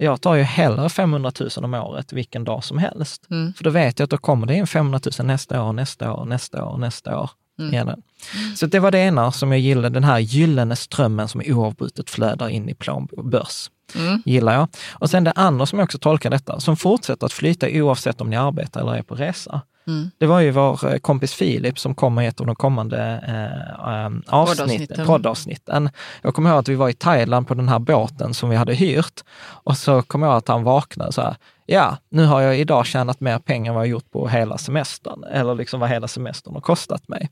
[0.00, 3.26] Jag tar ju hellre 500 000 om året vilken dag som helst.
[3.30, 3.52] Mm.
[3.54, 6.24] För då vet jag att då kommer det in 500 000 nästa år, nästa år,
[6.24, 7.30] nästa år, nästa år.
[7.58, 8.56] Mm.
[8.56, 12.48] Så det var det ena som jag gillade, den här gyllene strömmen som oavbrutet flödar
[12.48, 13.70] in i plånbok börs.
[13.94, 14.22] Mm.
[14.26, 14.68] Gillar jag.
[14.90, 18.30] Och sen det andra som jag också tolkar detta, som fortsätter att flyta oavsett om
[18.30, 19.62] ni arbetar eller är på resa.
[19.88, 20.10] Mm.
[20.18, 24.04] Det var ju vår eh, kompis Filip som kommer i ett av de kommande eh,
[24.04, 25.90] eh, avsnitt, Poddavsnitten.
[26.22, 28.74] Jag kommer ihåg att vi var i Thailand på den här båten som vi hade
[28.74, 32.58] hyrt och så kommer jag ihåg att han vaknade så här, ja, nu har jag
[32.58, 36.08] idag tjänat mer pengar än vad jag gjort på hela semestern, eller liksom vad hela
[36.08, 37.30] semestern har kostat mig.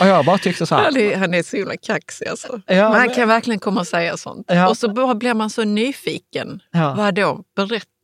[0.00, 2.60] Och jag bara tyckte så här, Han är, han är så himla kaxig alltså.
[2.66, 4.46] Ja, men han men- kan verkligen komma och säga sånt.
[4.48, 4.68] Ja.
[4.68, 6.60] Och så blir man så nyfiken.
[6.70, 6.94] Ja.
[6.94, 7.42] Vad då?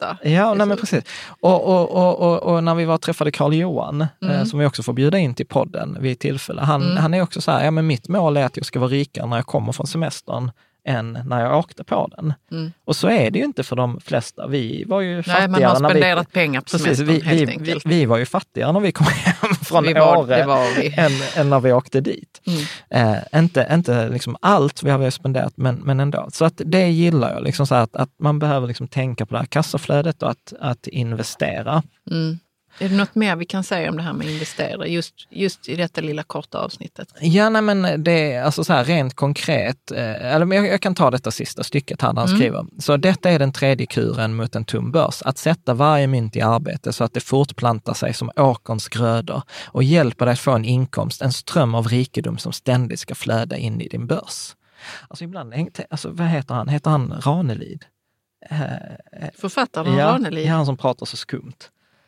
[0.01, 0.29] Berätta.
[0.29, 1.05] Ja, nej, men precis.
[1.41, 4.35] Och, och, och, och, och när vi var träffade Carl Johan, Mm.
[4.35, 7.41] eh, som vi också får bjuda in till podden vid tillfälle, han, han är också
[7.41, 9.73] så här, ja men mitt mål är att jag ska vara rikare när jag kommer
[9.73, 10.51] från semestern
[10.91, 12.35] än när jag åkte på den.
[12.53, 12.73] Mm.
[12.85, 14.47] Och så är det ju inte för de flesta.
[14.47, 17.21] Vi var ju fattigare Nej, man har när spenderat vi, pengar på Precis, semestern vi,
[17.21, 20.47] helt vi, vi, vi var ju fattigare när vi kom hem från Vi var- Åre
[20.47, 20.67] var.
[20.99, 22.41] Än, än när vi åkte dit.
[22.91, 23.15] Mm.
[23.17, 26.29] Eh, inte inte liksom allt vi har spenderat, men, men ändå.
[26.33, 29.39] Så att det gillar jag, liksom så att, att man behöver liksom tänka på det
[29.39, 31.83] här kassaflödet och att, att investera.
[32.11, 32.39] Mm.
[32.79, 35.77] Är det något mer vi kan säga om det här med investera just, just i
[35.77, 37.09] detta lilla korta avsnittet?
[37.21, 40.95] Ja, nej, men det är alltså så här rent konkret, eh, eller jag, jag kan
[40.95, 42.67] ta detta sista stycket här när han skriver.
[42.79, 46.41] Så detta är den tredje kuren mot en tom börs, att sätta varje mynt i
[46.41, 50.65] arbete så att det fortplantar sig som åkerns grödor och hjälper dig att få en
[50.65, 54.57] inkomst, en ström av rikedom som ständigt ska flöda in i din börs.
[55.09, 55.55] Alltså ibland,
[55.91, 56.69] alltså, vad heter han?
[56.69, 57.85] Heter han Ranelid?
[59.39, 61.57] Författaren ja, Ranelid, ja, han som pratar så skumt.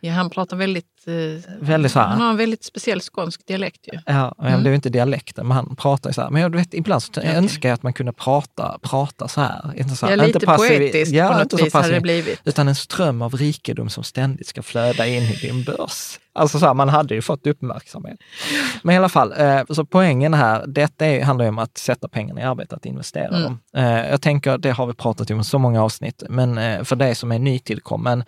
[0.05, 0.91] Ja, han pratar väldigt...
[1.07, 2.07] Eh, Väldigt så här.
[2.07, 3.99] han har en väldigt speciell skånsk dialekt ju.
[4.07, 4.62] Ja, mm.
[4.62, 6.31] det är ju inte dialekten, men han pratar ju så här.
[6.31, 9.73] Men jag vet, ibland så önskar jag att man kunde prata, prata så här.
[9.77, 12.03] Inte så här Ja, lite inte passiv- poetiskt ja, på något vis hade det passiv,
[12.03, 12.41] blivit.
[12.45, 16.19] Utan en ström av rikedom som ständigt ska flöda in i din börs.
[16.35, 18.19] Alltså så här, man hade ju fått uppmärksamhet.
[18.83, 22.09] Men i alla fall, eh, så poängen här, detta är, handlar ju om att sätta
[22.09, 23.43] pengarna i arbete, att investera Mm.
[23.43, 23.59] dem.
[23.77, 27.15] Eh, jag tänker, det har vi pratat om i så många avsnitt, men för dig
[27.15, 28.25] som är nytillkommen,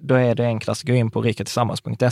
[0.00, 1.20] då är det enklast att gå in på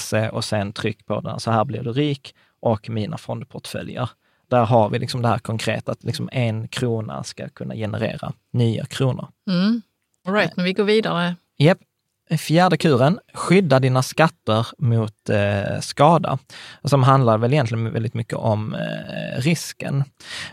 [0.00, 4.10] rikatillsammans.se och sen tryck på den, så här blir du rik och mina fondportföljer.
[4.48, 8.86] Där har vi liksom det här konkreta, att liksom en krona ska kunna generera nya
[8.86, 9.28] kronor.
[9.50, 9.82] Mm.
[10.26, 11.36] All right, men vi går vidare.
[11.58, 11.78] Japp.
[12.38, 16.38] Fjärde kuren, skydda dina skatter mot eh, skada.
[16.84, 20.04] Som handlar väl egentligen väldigt mycket om eh, risken.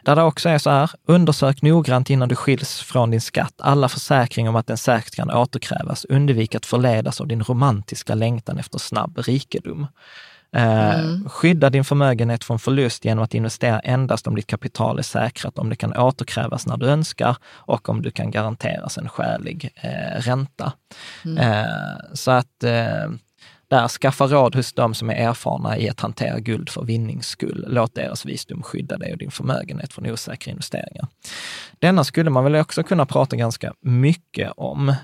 [0.03, 3.89] Där det också är så här, undersök noggrant innan du skiljs från din skatt alla
[3.89, 6.05] försäkringar om att den säkert kan återkrävas.
[6.05, 9.87] Undvik att förledas av din romantiska längtan efter snabb rikedom.
[10.51, 15.60] Eh, Skydda din förmögenhet från förlust genom att investera endast om ditt kapital är säkrat,
[15.60, 20.21] om det kan återkrävas när du önskar och om du kan garanteras en skälig eh,
[20.21, 20.73] ränta.
[21.39, 21.65] Eh,
[22.13, 23.10] så att eh,
[23.69, 27.65] Där, skaffa råd hos de som är erfarna i att hantera guld för vinnings skull.
[27.68, 31.07] Låt deras visdom skydda dig och din förmögenhet från osäkra investeringar.
[31.80, 34.95] Denna skulle man väl också kunna prata ganska mycket om, eh,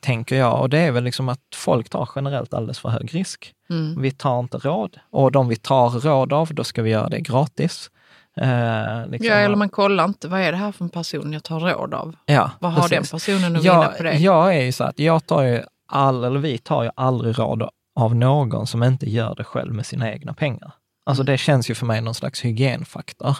[0.00, 0.60] tänker jag.
[0.60, 3.52] Och det är väl liksom att folk tar generellt alldeles för hög risk.
[3.70, 4.02] Mm.
[4.02, 4.96] Vi tar inte råd.
[5.10, 7.90] Och de vi tar råd av, då ska vi göra det gratis.
[8.36, 11.42] Eh, liksom, Ja, eller man kollar inte, vad är det här för en person jag
[11.44, 12.16] tar råd av?
[12.26, 13.10] ja, Vad har den precis.
[13.10, 14.16] personen att vinna jag, på det?
[14.16, 17.62] Jag är ju så att jag tar ju all, eller vi tar ju aldrig råd
[17.94, 20.72] av någon som inte gör det själv med sina egna pengar.
[21.06, 21.32] Alltså Mm.
[21.32, 23.36] det känns ju för mig någon slags hygienfaktor.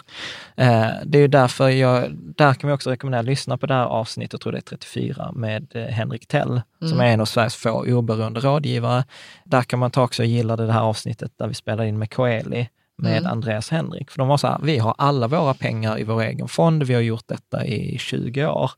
[0.57, 3.73] Eh, det är ju därför jag, där kan vi också rekommendera att lyssna på det
[3.73, 6.99] här avsnittet, jag tror det är 34, med eh, Henrik Tell, som Mm.
[6.99, 9.03] är en av Sveriges få oberoende rådgivare.
[9.45, 12.13] Där kan man ta också, jag gillade det här avsnittet där vi spelade in med
[12.13, 13.31] Coeli, med Mm.
[13.31, 14.11] Andreas Henrik.
[14.11, 16.93] För de var så här, vi har alla våra pengar i vår egen fond, vi
[16.93, 18.71] har gjort detta i 20 år.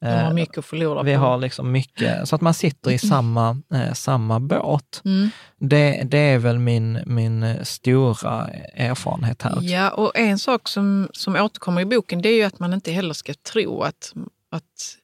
[0.00, 1.20] De har Eh, mycket att förlora vi på.
[1.20, 5.02] har liksom mycket, så att man sitter i samma, eh, samma båt.
[5.04, 5.30] Mm.
[5.58, 9.58] Det, det är väl min, min eh, stora erfarenhet här.
[9.60, 12.92] Ja, och en sak som, som återkommer i boken det är ju att man inte
[12.92, 14.12] heller ska tro att,
[14.50, 14.96] att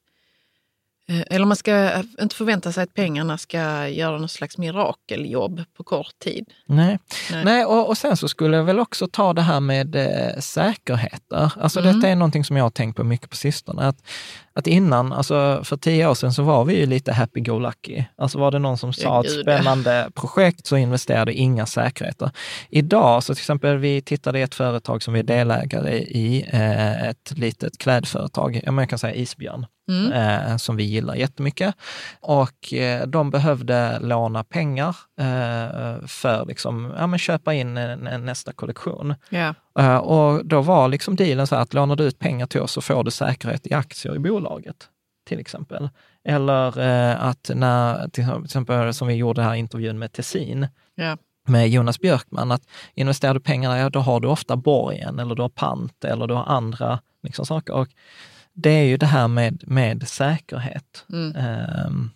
[1.09, 6.19] eller man ska inte förvänta sig att pengarna ska göra något slags mirakeljobb på kort
[6.19, 6.45] tid.
[6.65, 6.99] Nej,
[7.31, 7.45] Nej.
[7.45, 11.51] Nej och, och sen så skulle jag väl också ta det här med eh, säkerheter.
[11.61, 11.95] Alltså Mm.
[11.95, 13.87] detta är någonting som jag har tänkt på mycket på sistone.
[13.87, 13.97] Att,
[14.53, 18.03] att innan, alltså för tio år sedan så var vi ju lite happy-go-lucky.
[18.17, 22.31] Alltså var det någon som sa ett spännande projekt så investerade inga säkerheter.
[22.69, 27.03] Idag, så till exempel vi tittade i ett företag som vi är delägare i, eh,
[27.03, 30.11] ett litet klädföretag, jag kan säga Isbjörn Mm.
[30.11, 31.75] eh, som vi gillar jättemycket.
[32.19, 38.53] Och eh, de behövde låna pengar eh, för liksom, ja, köpa in en, en nästa
[38.53, 39.15] kollektion.
[39.79, 42.71] Eh, och då var liksom dealen så här att lånar du ut pengar till oss
[42.71, 44.75] så får du säkerhet i aktier i bolaget,
[45.27, 45.89] till exempel.
[46.27, 51.17] Eller eh, att när, till exempel som vi gjorde här intervjun med Tessin, Ja.
[51.47, 55.41] med Jonas Björkman, att investerar du pengarna, ja, då har du ofta borgen eller du
[55.41, 57.73] har pant eller du har andra liksom, saker.
[57.73, 57.87] Och
[58.57, 61.05] det är ju det här med, med säkerhet.
[61.13, 61.35] Mm.
[61.35, 62.09] Ehm,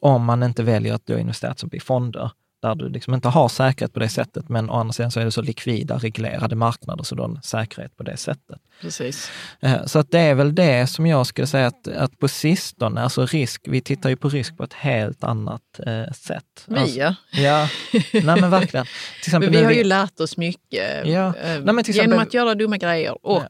[0.00, 2.30] om man inte väljer att då investera i fonder,
[2.62, 5.24] där du liksom inte har säkerhet på det sättet, men å andra sidan så är
[5.24, 8.58] det så likvida, reglerade marknader, så du har en säkerhet på det sättet.
[8.80, 9.30] Precis.
[9.60, 13.00] Eh, Så att det är väl det som jag skulle säga att, att på sistone,
[13.00, 16.64] alltså risk, vi tittar ju på risk på ett helt annat eh, sätt.
[16.66, 17.14] Vi alltså, ja.
[17.32, 17.68] Ja,
[18.12, 18.86] nej men verkligen.
[19.22, 21.26] Till exempel Men vi har vi- ju lärt oss mycket Ja.
[21.36, 23.42] eh, Nej, men till genom exempel- att göra dumma grejer och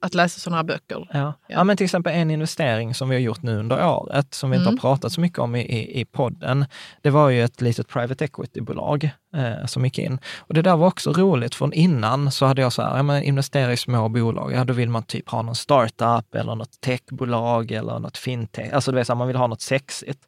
[0.00, 1.08] att läsa sådana här böcker.
[1.12, 1.32] Ja.
[1.48, 1.64] Ja.
[1.64, 4.68] men till exempel en investering som vi har gjort nu under året, som vi inte
[4.68, 4.78] Mm.
[4.78, 6.64] har pratat så mycket om i, i, i podden,
[7.02, 10.18] det var ju ett litet private equity-bolag eh, som gick in.
[10.38, 13.22] Och det där var också roligt, för innan så hade jag så här, ja, men
[13.22, 17.70] investera i små bolag, ja då vill man typ ha någon startup eller något techbolag
[17.72, 20.20] eller något fintech, alltså vet, så här, man vill ha något sexigt.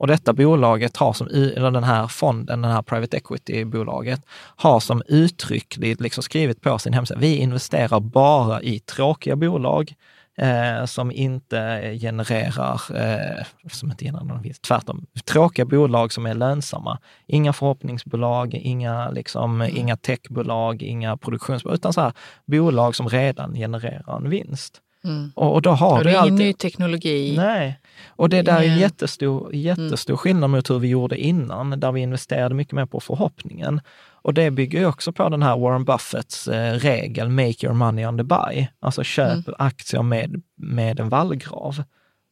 [0.00, 4.20] Och detta bolaget har som, eller den här fonden, den här private equity-bolaget,
[4.56, 9.94] har som uttryckligt liksom skrivit på sin hemsida, vi investerar bara i tråkiga bolag
[10.38, 11.58] eh, som inte
[12.00, 16.98] genererar, eh, som inte genererar någon vinst, tvärtom, tråkiga bolag som är lönsamma.
[17.26, 19.76] Inga förhoppningsbolag, inga, liksom, Mm.
[19.76, 22.12] inga techbolag, inga produktionsbolag, utan så här,
[22.46, 24.80] bolag som redan genererar en vinst.
[25.04, 25.32] Mm.
[25.34, 26.38] Och, och då har Och det är ingen alltid...
[26.46, 27.34] ny teknologi.
[27.36, 31.92] Nej, och det där är Ingen- jättestor, jättestor skillnad mot hur vi gjorde innan, där
[31.92, 33.80] vi investerade mycket mer på förhoppningen.
[34.22, 38.06] Och det bygger ju också på den här Warren Buffetts eh, regel, make your money
[38.06, 38.66] on the buy.
[38.80, 41.82] Alltså köp aktier med, med en vallgrav.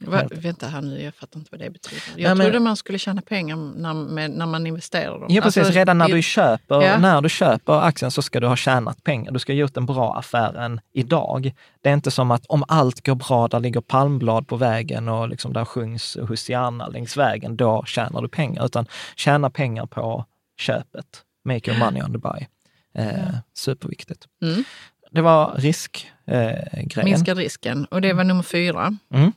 [0.01, 2.03] Va, vänta här nu, jag fattar inte vad det betyder.
[2.17, 5.27] Jag Ja, men- trodde man skulle tjäna pengar när, med, när man investerar dem.
[5.29, 5.59] Ja, precis.
[5.59, 6.99] Alltså, Redan när du, köper, Ja.
[6.99, 9.33] när du köper aktien så ska du ha tjänat pengar.
[9.33, 11.53] Du ska ha gjort en bra affär än idag.
[11.83, 15.29] Det är inte som att om allt går bra, där ligger palmblad på vägen och
[15.29, 18.65] liksom där sjungs Hosianna längs vägen, då tjänar du pengar.
[18.67, 18.87] Utan
[19.17, 20.25] tjäna pengar på
[20.61, 21.07] köpet.
[21.45, 22.47] Make your money on the buy.
[22.95, 24.25] Eh, superviktigt.
[24.43, 24.65] Mm.
[25.11, 26.91] Det var riskgrejen.
[26.97, 27.05] Eh.
[27.05, 27.85] Minska risken.
[27.85, 28.97] Och det var nummer fyra.
[29.15, 29.33] Mm.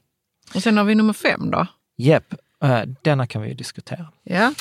[0.55, 1.67] Och sen har vi nummer fem då.
[1.97, 2.33] Japp,
[2.63, 4.07] eh, denna kan vi ju diskutera.
[4.23, 4.53] Ja.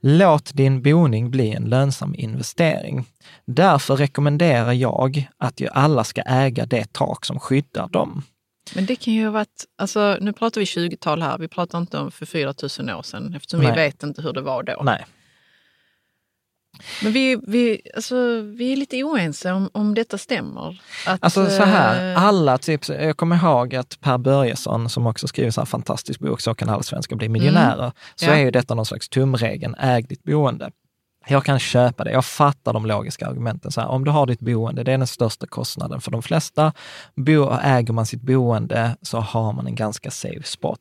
[0.00, 3.06] Låt din boning bli en lönsam investering.
[3.44, 8.22] Därför rekommenderar jag att ju alla ska äga det tak som skyddar dem.
[8.74, 11.98] Men det kan ju ha varit, alltså nu pratar vi 20-tal här, vi pratar inte
[11.98, 13.70] om för 4 000 år sedan eftersom Nej.
[13.70, 14.82] vi vet inte hur det var då.
[14.84, 15.06] Nej,
[17.02, 20.80] Men vi, vi, alltså, vi är lite oense om, om detta stämmer.
[21.06, 22.88] Att, alltså så här, eh, alla tips.
[22.88, 26.68] Jag kommer ihåg att Per Börjesson, som också skriver så här fantastisk bok, Så kan
[26.68, 28.32] alla svenskar bli miljonärer, så Ja.
[28.32, 30.70] är ju detta någon slags tumregeln, äg ditt boende.
[31.28, 32.10] Jag kan köpa det.
[32.10, 33.72] Jag fattar de logiska argumenten.
[33.72, 36.00] Så här, om du har ditt boende, det är den största kostnaden.
[36.00, 36.72] För de flesta,
[37.14, 40.80] bo, äger man sitt boende så har man en ganska safe spot.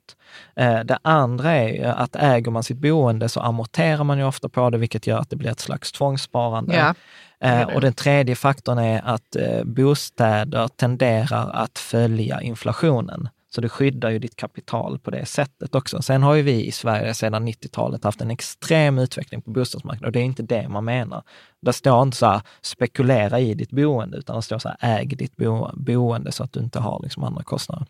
[0.55, 4.69] Eh, det andra är att äger man sitt boende så amorterar man ju ofta på
[4.69, 6.75] det, vilket gör att det blir ett slags tvångssparande.
[6.75, 6.93] Ja.
[7.39, 13.29] Eh, och den tredje faktorn är att eh, bostäder tenderar att följa inflationen.
[13.55, 16.01] Så det skyddar ju ditt kapital på det sättet också.
[16.01, 20.11] Sen har ju vi i Sverige sedan 90-talet haft en extrem utveckling på bostadsmarknaden och
[20.11, 21.23] det är inte det man menar.
[21.61, 25.05] Där står inte så här, spekulera i ditt boende, utan det står så här, äg
[25.05, 27.85] ditt bo, boende så att du inte har liksom andra kostnader.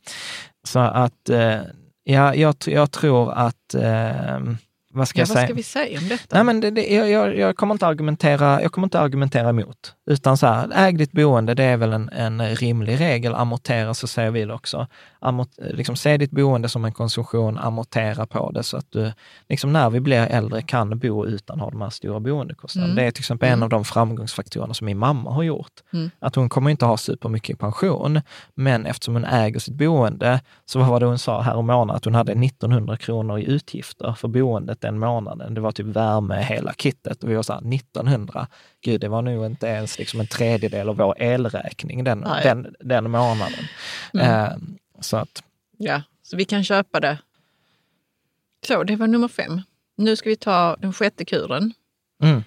[0.67, 1.61] Så att, eh,
[2.03, 4.39] ja, jag, jag tror att, eh,
[4.93, 6.35] vad ska Ja, vad ska vi säga om detta?
[6.35, 9.94] Nej, men det, det, jag, jag, jag, kommer inte argumentera, jag kommer inte argumentera emot.
[10.07, 13.35] Utan så här, äg ditt boende, det är väl en, en rimlig regel.
[13.35, 14.87] Amortera, så säger vi det också.
[15.19, 19.11] Amort, liksom, se ditt boende som en konsumtion, amortera på det så att du,
[19.49, 22.91] liksom när vi blir äldre, kan bo utan att ha de här stora boendekostnaderna.
[22.91, 23.03] Mm.
[23.03, 25.73] Det är till exempel en av de framgångsfaktorerna som min mamma har gjort.
[25.93, 26.11] Mm.
[26.19, 28.21] Att hon kommer inte ha supermycket i pension,
[28.55, 31.95] men eftersom hon äger sitt boende, så vad var det hon sa här om månaden?
[31.95, 35.53] Att hon hade 1900 kronor i utgifter för boendet den månaden.
[35.53, 37.23] Det var typ värme, hela kittet.
[37.23, 38.47] Och vi var så här, 1900,
[38.85, 42.43] gud det var nog inte ens liksom en tredjedel av vår elräkning den, Nej.
[42.43, 43.65] den, den månaden.
[44.13, 44.27] Mm.
[44.27, 44.51] Eh,
[44.99, 45.43] så att,
[45.77, 47.17] Ja, så vi kan köpa det.
[48.67, 49.61] Så, det var nummer fem.
[49.97, 51.73] Nu ska vi ta den sjätte kuren.
[52.23, 52.43] mm.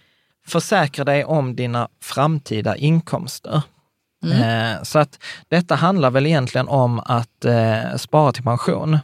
[0.47, 3.63] Försäkra dig om dina framtida inkomster.
[4.25, 4.43] Mm.
[4.77, 5.19] Eh, så att
[5.49, 8.99] detta handlar väl egentligen om att eh, spara till pension.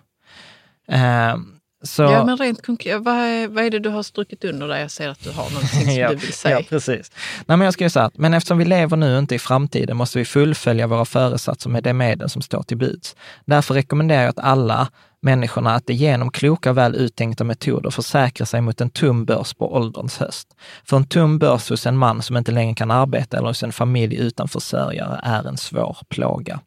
[1.84, 4.78] Så, Ja, men rent konkret, vad är, vad är det du har strukit under där?
[4.78, 6.58] Jag ser att du har någonting som ja, du vill säga.
[6.58, 7.12] Ja, precis.
[7.46, 9.96] Nej, men jag ska ju säga att, men eftersom vi lever nu inte i framtiden
[9.96, 13.16] måste vi fullfölja våra föresatser med de medel som står till buds.
[13.44, 14.88] Därför rekommenderar jag att alla
[15.24, 19.54] människorna att de genom kloka och väl uttänkta metoder försäkrar sig mot en tum börs
[19.54, 20.48] på ålderns höst.
[20.84, 23.72] För en tum börs hos en man som inte längre kan arbeta eller hos en
[23.72, 26.60] familj utan försörjare är en svår plåga.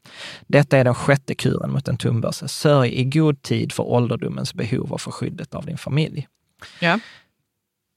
[0.47, 2.35] Detta är den sjätte kuren mot en tum börs.
[2.51, 6.27] Sörj i god tid för ålderdomens behov och för skyddet av din familj.
[6.79, 6.99] Ja.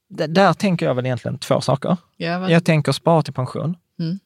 [0.09, 1.97] D- där tänker jag väl egentligen två saker.
[2.17, 3.77] Ja, Jag tänker spara till pension.
[3.99, 4.19] Mm.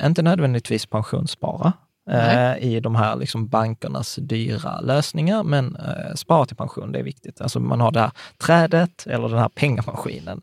[0.00, 1.72] Eh, inte nödvändigtvis pensionsspara
[2.10, 7.02] eh, i de här liksom bankernas dyra lösningar, men eh, spara till pension, det är
[7.02, 7.40] viktigt.
[7.40, 10.42] Alltså man har det här trädet eller den här pengamaskinen.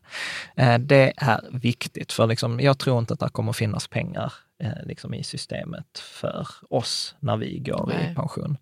[0.56, 4.86] Eh, det är viktigt, för liksom, jag tror inte att det kommer finnas pengar eh,
[4.86, 8.14] liksom i systemet för oss när vi går i Nej.
[8.14, 8.56] pension.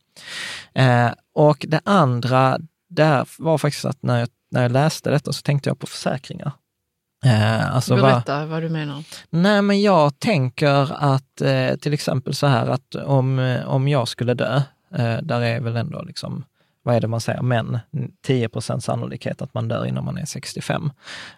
[0.74, 5.42] Eh, och det andra där var faktiskt att när jag, när jag läste detta så
[5.42, 6.52] tänkte jag på försäkringar.
[7.24, 9.04] Eh, alltså vad- berätta vad du menar.
[9.30, 14.08] Nej, men jag tänker att eh, till exempel så här att om, eh, om jag
[14.08, 14.56] skulle dö,
[14.94, 16.44] eh, där är väl ändå liksom,
[16.82, 17.78] vad är det man säger, men
[18.26, 20.90] 10% sannolikhet att man dör innan man är 65.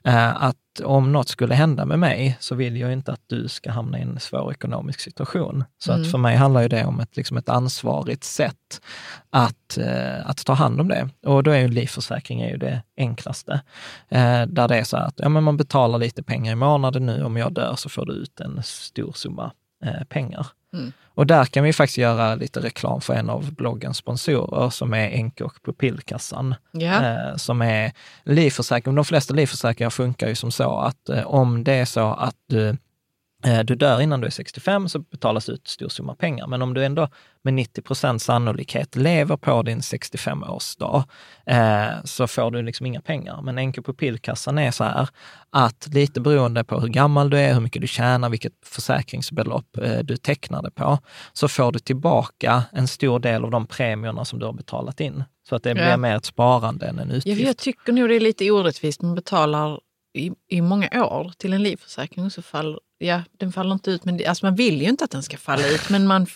[0.04, 3.70] Eh, att om något skulle hända med mig så vill jag inte att du ska
[3.70, 5.64] hamna i en svår ekonomisk situation.
[5.78, 6.02] Så Mm.
[6.02, 8.80] att för mig handlar det om ett, liksom ett ansvarigt sätt
[9.30, 11.08] att, eh, att ta hand om det.
[11.26, 13.52] Och då är ju livförsäkring är ju det enklaste.
[14.08, 17.24] Eh, där det är så att ja, men man betalar lite pengar i månaden nu,
[17.24, 19.52] om jag dör så får du ut en stor summa
[19.84, 20.46] eh, pengar.
[20.74, 20.92] Mm.
[21.16, 25.22] Och där kan vi faktiskt göra lite reklam för en av bloggens sponsorer som är
[25.22, 26.54] NK och Pupillkassan.
[26.72, 27.04] Ja.
[27.04, 27.92] Eh, som är
[28.24, 28.94] livförsäkring.
[28.94, 32.76] De flesta livförsäkringar funkar ju som så att eh, om det är så att du
[33.64, 36.46] du dör innan du är 65 så betalas ut stor summa pengar.
[36.46, 37.08] Men om du ändå
[37.42, 41.02] med 90 procents sannolikhet lever på din 65-årsdag
[41.46, 43.42] eh, så får du liksom inga pengar.
[43.42, 45.08] Men NK Pupillkassan är så här
[45.50, 49.98] att lite beroende på hur gammal du är, hur mycket du tjänar, vilket försäkringsbelopp eh,
[49.98, 50.98] du tecknade på,
[51.32, 55.24] så får du tillbaka en stor del av de premierna som du har betalat in.
[55.48, 55.96] Så att det blir Ja.
[55.96, 57.40] mer ett sparande än en Ja, utgift.
[57.40, 59.02] jag tycker nog det är lite orättvist.
[59.02, 59.80] Man betalar
[60.14, 64.04] i, i många år till en livförsäkring och så faller ja, den faller inte ut.
[64.04, 66.26] Men det, alltså man vill ju inte att den ska falla ut, men man,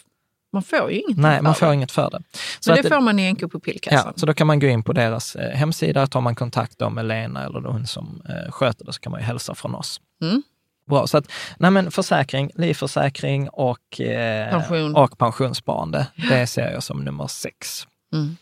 [0.52, 2.22] man får ju ingenting Nej, man får inget för det.
[2.60, 4.06] Så Men att det får man i NK Pupillkassan.
[4.06, 6.90] Ja, så då kan man gå in på deras eh, hemsida, tar man kontakt då
[6.90, 10.00] med Lena eller hon som eh, sköter det, så kan man ju hälsa från oss.
[10.22, 10.42] Mm.
[10.88, 14.96] Bra, så att nej men försäkring, livförsäkring och, eh, Pension.
[14.96, 17.86] och pensionssparande, det ser jag som nummer sex.
[18.12, 18.36] Mm.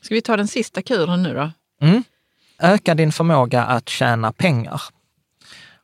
[0.00, 1.50] Ska vi ta den sista kuren nu då?
[1.86, 2.04] Mm.
[2.58, 4.82] Öka din förmåga att tjäna pengar.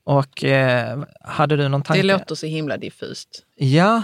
[0.08, 2.02] Och eh, hade du någon tanke?
[2.02, 3.28] Det låter så himla diffust.
[3.56, 4.02] Ja,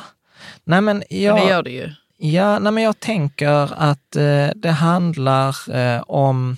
[0.64, 1.34] nej men jag...
[1.34, 1.92] Men det gör det ju.
[2.16, 6.57] Ja, nej men jag tänker att eh, det handlar eh, om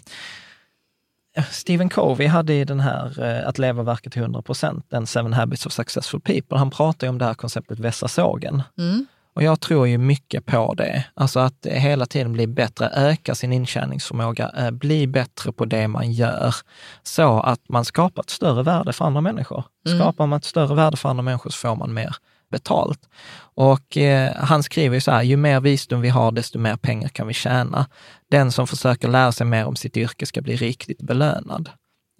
[1.50, 5.32] Stephen Covey hade i den här eh, Att leva verka till 100 procent, den Seven
[5.32, 8.62] Habits of Successful People, han pratar ju om det här konceptet vässa sågen.
[8.78, 9.06] Mm.
[9.36, 11.04] Och jag tror ju mycket på det.
[11.14, 16.12] Alltså att hela tiden bli bättre, öka sin intjäningsförmåga, eh, bli bättre på det man
[16.12, 16.54] gör.
[17.02, 19.64] Så att man skapar ett större värde för andra människor.
[19.86, 19.98] Mm.
[19.98, 22.16] Skapar man ett större värde för andra människor så får man mer
[22.50, 23.08] betalt.
[23.38, 27.08] Och eh, han skriver ju så här, ju mer visdom vi har, desto mer pengar
[27.08, 27.86] kan vi tjäna.
[28.30, 31.70] Den som försöker lära sig mer om sitt yrke ska bli riktigt belönad.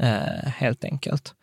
[0.02, 1.34] Eh, helt enkelt.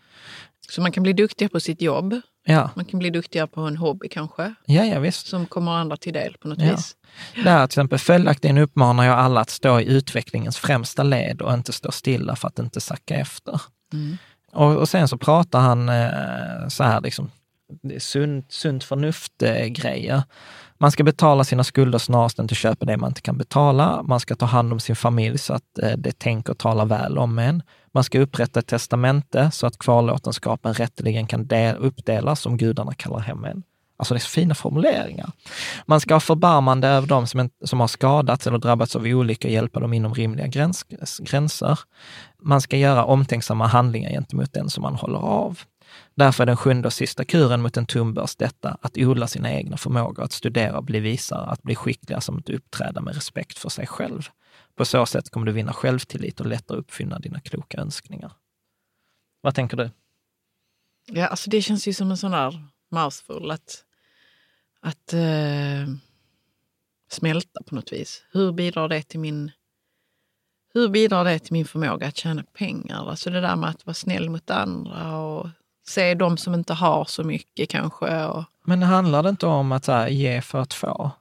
[0.69, 2.21] Så man kan bli duktigare på sitt jobb.
[2.45, 5.27] Ja, Man kan bli duktigare på en hobby kanske, ja, ja visst.
[5.27, 6.71] som kommer andra till del på något Ja.
[6.71, 6.95] vis.
[7.43, 11.73] Där till exempel följaktligen uppmanar jag alla att stå i utvecklingens främsta led och inte
[11.73, 13.61] stå stilla för att inte sacka efter.
[13.93, 14.17] Mm.
[14.53, 17.31] Och, och sen så pratar han eh, så här, liksom,
[17.99, 20.23] sunt, sunt förnuft-grejer.
[20.77, 24.03] Man ska betala sina skulder snarast än till köpa det man inte kan betala.
[24.03, 27.17] Man ska ta hand om sin familj så att eh, det tänker och talar väl
[27.17, 27.63] om en.
[27.93, 33.45] Man ska upprätta ett testamente så att kvarlåtenskapen rätteligen kan uppdelas om gudarna kallar hem
[33.45, 33.63] en.
[33.97, 35.31] Alltså det är så fina formuleringar.
[35.85, 39.49] Man ska ha förbarmande över dem som, en, som har skadats eller drabbats av olyckor
[39.49, 40.85] och hjälpa dem inom rimliga gräns,
[41.19, 41.79] gränser.
[42.41, 45.59] Man ska göra omtänksamma handlingar gentemot den som man håller av.
[46.15, 49.77] Därför är den sjunde och sista kuren mot en tumbörs detta, att odla sina egna
[49.77, 53.69] förmågor, att studera och bli visare, att bli skickligare som att uppträda med respekt för
[53.69, 54.27] sig själv.
[54.75, 58.31] På så sätt kommer du vinna självtillit och lättare uppfinna dina kloka önskningar.
[59.41, 59.91] Vad tänker du?
[61.05, 63.83] Ja, alltså det känns ju som en sån där mouthful att,
[64.79, 65.95] att uh,
[67.09, 68.23] smälta på något vis.
[68.31, 69.51] Hur bidrar det till min
[70.73, 73.09] hur bidrar det till min förmåga att tjäna pengar?
[73.09, 75.49] Alltså det där med att vara snäll mot andra och
[75.87, 78.25] se de som inte har så mycket kanske.
[78.25, 81.11] Och, Men handlar det inte om att så här, ge för att få?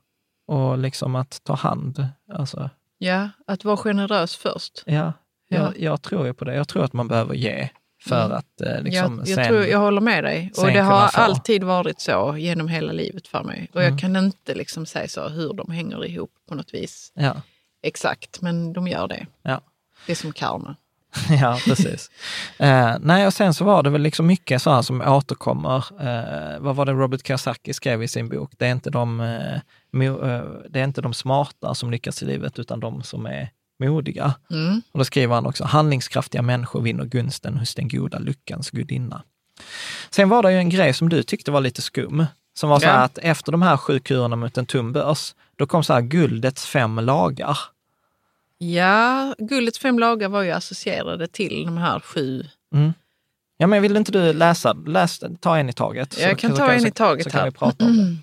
[0.46, 2.06] Och liksom att ta hand?
[2.32, 4.82] Alltså, ja, att vara generös först.
[4.86, 5.12] ja,
[5.48, 5.58] Ja.
[5.58, 6.54] Jag, jag tror ju på det.
[6.54, 7.68] Jag tror att man behöver ge
[8.02, 8.36] för Mm.
[8.38, 9.46] att eh, liksom jag, jag, sen...
[9.48, 10.52] tror, jag håller med dig.
[10.56, 11.20] Och det har få.
[11.20, 13.70] alltid varit så genom hela livet för mig.
[13.74, 13.92] Och Mm.
[13.92, 17.12] jag kan inte liksom säga så hur de hänger ihop på något vis.
[17.14, 17.34] Ja,
[17.82, 19.26] Exakt, men de gör det.
[19.42, 19.60] ja.
[20.06, 20.76] Det är som karma.
[21.40, 22.10] ja, precis.
[22.58, 25.76] eh, nej, och sen så var det väl liksom mycket så här som återkommer.
[26.00, 28.52] Eh, vad var det Robert Kiyosaki skrev i sin bok?
[28.58, 29.60] Det är inte de, eh,
[29.92, 33.50] mo, eh, det är inte de smarta som lyckas i livet, utan de som är
[33.84, 34.34] modiga.
[34.50, 34.82] Mm.
[34.92, 39.22] Och då skriver han också, handlingskraftiga människor vinner gunsten hos den goda lyckans gudinna.
[40.10, 42.26] Sen var det ju en grej som du tyckte var lite skum,
[42.58, 43.00] som var så här Ja.
[43.04, 46.98] att efter de här sju kurerna mot en tumbörs, då kom så här guldets fem
[46.98, 47.58] lagar.
[48.62, 52.44] Ja, guldets fem lagar var ju associerade till de här sju.
[52.74, 52.92] Mm.
[53.56, 56.20] Ja, men vill inte du läsa, läs, ta en i taget?
[56.20, 57.46] Jag kan ta en i taget så kan här.
[57.46, 58.16] vi prata om det.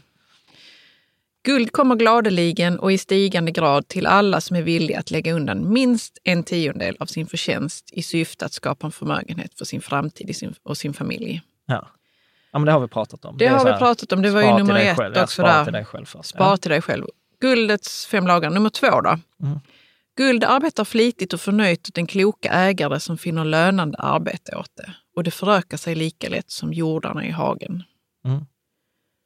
[1.44, 5.74] Guld kommer gladeligen och i stigande grad till alla som är villiga att lägga undan
[5.74, 10.54] minst en tiondel av sin förtjänst i syfte att skapa en förmögenhet för sin framtid
[10.64, 11.42] och sin familj.
[11.66, 11.88] Ja.
[12.52, 13.38] ja, men det har vi pratat om.
[13.38, 15.16] Det, är har så vi pratat om, det var ju nummer ett själv.
[15.16, 15.34] Ja, också.
[15.34, 15.64] spara där.
[15.64, 16.30] till dig själv först.
[16.30, 16.58] Spara Ja.
[16.58, 17.06] till dig själv.
[17.42, 18.50] Guldets fem lagar.
[18.50, 19.20] Nummer två då.
[19.44, 19.60] Mm.
[20.20, 24.94] Guld arbetar flitigt och förnöjt åt den kloka ägare som finner lönande arbete åt det.
[25.16, 27.84] Och det förökar sig lika lätt som jordarna i hagen.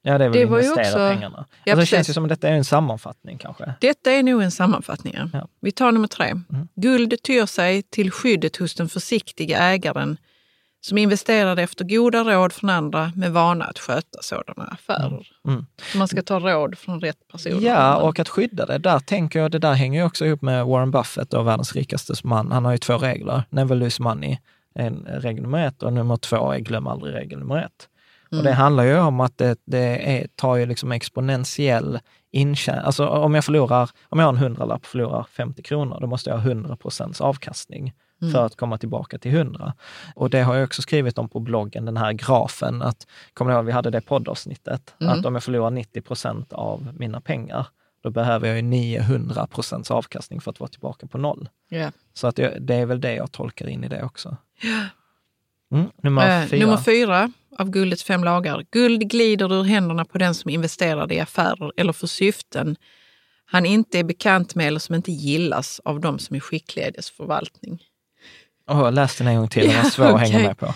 [0.02, 1.46] Ja, det är väl Det var ju investera också- pengarna.
[1.64, 3.74] Ja, alltså, det känns ju som att detta är en sammanfattning kanske.
[3.82, 5.16] Detta är nog en sammanfattning.
[5.34, 5.48] Ja.
[5.62, 6.26] Vi tar nummer tre.
[6.30, 6.68] Mm.
[6.76, 10.18] Guld tyr sig till skyddet hos den försiktiga ägaren
[10.86, 15.28] som investerade efter goda råd från andra med vana att sköta sådana affärer.
[15.48, 15.66] Mm.
[15.92, 17.62] Så man ska ta råd från rätt personer.
[17.62, 18.78] Ja, och att skydda det.
[18.78, 22.14] Där tänker jag, det där hänger ju också ihop med Warren Buffett och världens rikaste
[22.24, 22.52] man.
[22.52, 23.44] Han har ju två regler.
[23.50, 24.38] Never lose money,
[24.76, 27.90] en regel nummer ett och nummer två är glöm aldrig regel nummer ett.
[28.38, 32.00] Och det handlar ju om att det, det är, tar ju liksom exponentiell
[32.32, 32.82] intjäning.
[32.86, 36.30] Alltså om jag förlorar, om jag har en hundralapp och förlorar 50 kronor, då måste
[36.30, 37.94] jag ha 100 procents avkastning
[38.32, 39.74] för att komma tillbaka till 100.
[40.16, 42.82] Och det har jag också skrivit om på bloggen, den här grafen.
[42.82, 46.88] Att, kommer ni ihåg, vi hade det poddavsnittet, att om jag förlorar 90 procent av
[47.00, 47.68] mina pengar,
[48.04, 51.50] då behöver jag ju 900 procents avkastning för att vara tillbaka på noll.
[51.70, 51.92] Ja.
[52.14, 54.38] Så att jag, det är väl det jag tolkar in i det också.
[55.72, 56.66] Mm, nummer Eh, fyra.
[56.66, 58.66] Nummer fyra av guldets fem lagar.
[58.72, 62.76] Guld glider ur händerna på den som investerade i affärer eller för syften
[63.54, 66.92] han inte är bekant med eller som inte gillas av de som är skickliga i
[66.92, 67.84] dess förvaltning.
[68.68, 70.74] Jag läste den en gång till, den var svår att hänga med på.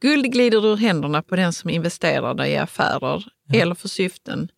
[0.00, 4.48] Guld glider ur händerna på den som investerade i affärer eller för syften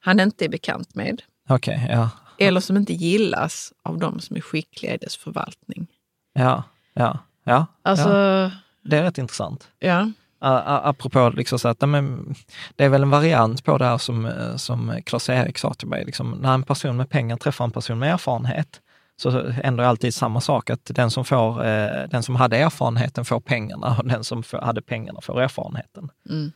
[0.00, 2.10] han inte är bekant med Okej, ja.
[2.38, 5.86] eller som inte gillas av de som är skickliga i dess förvaltning.
[6.32, 6.62] Ja,
[6.94, 7.66] ja, ja.
[7.82, 8.50] Alltså, ja.
[8.82, 9.68] Det är rätt intressant.
[9.78, 10.10] ja.
[10.42, 12.34] Apropå liksom så att, men,
[12.76, 16.04] det är väl en variant på det här som, eh, som Klas-Erik sa till mig.
[16.04, 18.80] Liksom, när en person med pengar träffar en person med erfarenhet,
[19.20, 23.40] så händer alltid samma sak, att den som, får, eh, den som hade erfarenheten får
[23.40, 26.10] pengarna och den som får, hade pengarna får erfarenheten.
[26.28, 26.52] Mm.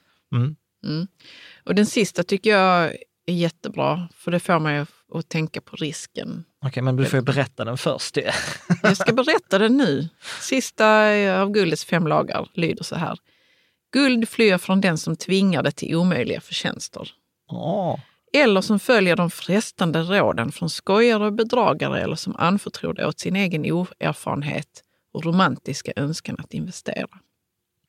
[0.85, 1.07] Mm.
[1.65, 2.85] Och den sista tycker jag
[3.27, 4.79] är jättebra, för det får mig
[5.15, 6.45] att, tänka på risken.
[6.67, 8.19] Okej, men du får berätta den först.
[8.83, 10.09] Jag ska berätta den nu.
[10.41, 11.09] Sista
[11.41, 13.19] av guldets fem lagar lyder så här.
[13.93, 17.11] Guld flyr från den som tvingar det till omöjliga förtjänster.
[17.51, 18.01] Åh,
[18.35, 23.19] Eller som följer de frestande råden från skojare och bedragare eller som anförtror det åt
[23.21, 24.83] sin egen oerfarenhet
[25.13, 27.09] och romantiska önskan att investera.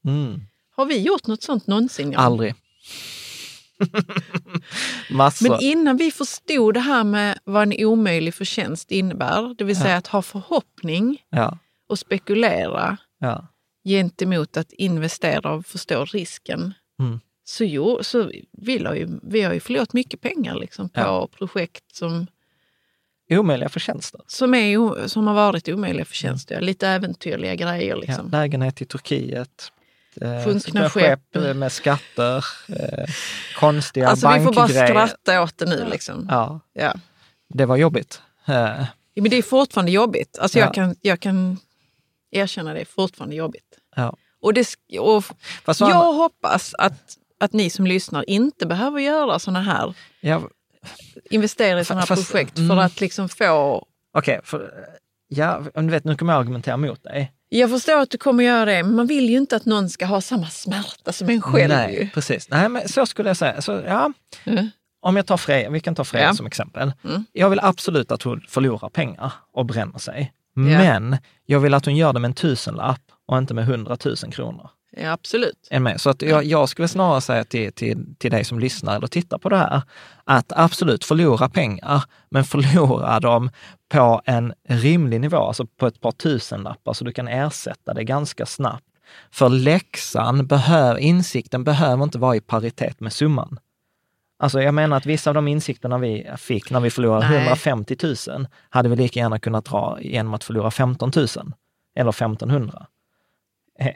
[0.06, 0.42] mm.
[0.76, 2.12] Har vi gjort något sånt någonsin?
[2.12, 2.24] Jan?
[2.24, 2.56] Aldrig.
[5.12, 5.50] Massor.
[5.50, 9.98] Men innan vi förstod det här med vad en omöjlig förtjänst innebär, det vill säga
[9.98, 11.58] att ha förhoppning Ja,
[11.90, 13.48] och spekulera ja.
[13.88, 17.20] gentemot att investera och förstå risken, Mm.
[17.46, 21.28] Så, jo, så vi, la ju, vi har ju förlorat mycket pengar liksom på Ja.
[21.38, 22.28] projekt som,
[23.30, 24.22] Omöjliga förtjänster.
[24.28, 26.62] som, är, som har varit omöjliga förtjänster.
[26.62, 27.90] Lite äventyrliga grejer.
[27.90, 28.30] Ja, Liksom.
[28.30, 29.72] lägenhet i Turkiet.
[30.22, 31.36] Eh, Sjunkna med skepp.
[31.36, 32.46] eh, med skatter.
[32.70, 33.06] Eh,
[33.60, 34.88] konstiga Alltså vi får bara bankgrejer.
[34.88, 35.88] skratta åt det nu.
[35.92, 36.28] Liksom.
[36.32, 36.94] Ja, Ja.
[37.50, 38.22] det var jobbigt.
[38.48, 38.54] Eh,
[39.18, 40.38] Ja, Men det är fortfarande jobbigt.
[40.40, 40.66] Alltså Ja.
[40.66, 41.58] jag, kan, jag kan
[42.32, 43.78] erkänna det är fortfarande jobbigt.
[43.96, 44.16] ja.
[44.42, 44.68] Och, det,
[45.00, 45.24] och
[45.80, 50.42] jag hoppas att, att ni som lyssnar inte behöver göra såna här, ja,
[51.30, 52.70] investera i såna här Fast- projekt mm.
[52.70, 53.86] för att liksom få...
[54.18, 54.72] Okej, för
[55.28, 57.32] ja, du vet, nu kommer jag argumentera mot dig.
[57.50, 60.06] Jag förstår att du kommer göra det, men man vill ju inte att någon ska
[60.06, 61.74] ha samma smärta som en själv.
[61.74, 62.10] Nej, ju.
[62.10, 62.50] precis.
[62.50, 63.62] Nej, men så skulle jag säga.
[63.62, 64.12] Så, ja,
[64.46, 64.70] Mm.
[65.02, 66.34] Om jag tar Freja, vi kan ta Freja Ja.
[66.34, 66.94] som exempel.
[67.04, 67.26] Mm.
[67.32, 70.34] Jag vill absolut att hon förlorar pengar och bränner sig.
[70.56, 74.70] Men jag vill att hon gör det med en tusenlapp och inte med hundratusen kronor.
[74.98, 75.68] Ja, absolut.
[75.70, 76.02] Är med?
[76.02, 79.38] Så att jag, jag skulle snarare säga till, till, till dig som lyssnar eller tittar
[79.38, 79.82] på det här,
[80.24, 83.50] att absolut förlora pengar, men förlora dem
[83.90, 88.46] på en rimlig nivå, alltså på ett par tusenlappar, så du kan ersätta det ganska
[88.46, 88.86] snabbt.
[89.32, 93.60] För läxan, behöver, insikten behöver inte vara i paritet med summan.
[94.40, 97.38] Alltså jag menar att vissa av de insikterna vi fick när vi förlorade Nej.
[97.38, 101.28] 150 000 hade vi lika gärna kunnat dra genom att förlora 15 000
[101.96, 102.88] eller 1500.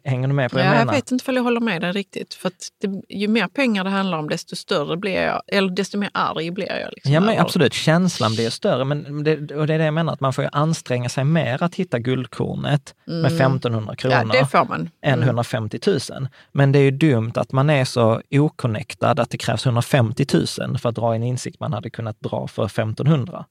[0.03, 0.93] Hänger du med på vad Ja, jag jag menar?
[0.93, 2.34] vet inte om jag håller med dig riktigt.
[2.34, 2.51] För
[2.82, 5.41] det, ju mer pengar det handlar om, desto större blir jag.
[5.47, 6.89] Eller desto mer arg blir jag.
[6.93, 7.73] Liksom, Ja, men absolut.
[7.73, 8.86] Känslan blir större.
[8.86, 11.63] Men det, och det är det jag menar, att man får ju anstränga sig mer
[11.63, 14.30] att hitta guldkornet med 1500 kronor Mm.
[14.34, 14.89] Ja, det man.
[15.03, 15.23] än Mm.
[15.25, 16.27] 150 000.
[16.51, 20.25] Men det är ju dumt att man är så oconnectad att det krävs 150
[20.59, 23.45] 000 för att dra en insikt man hade kunnat dra för 1500.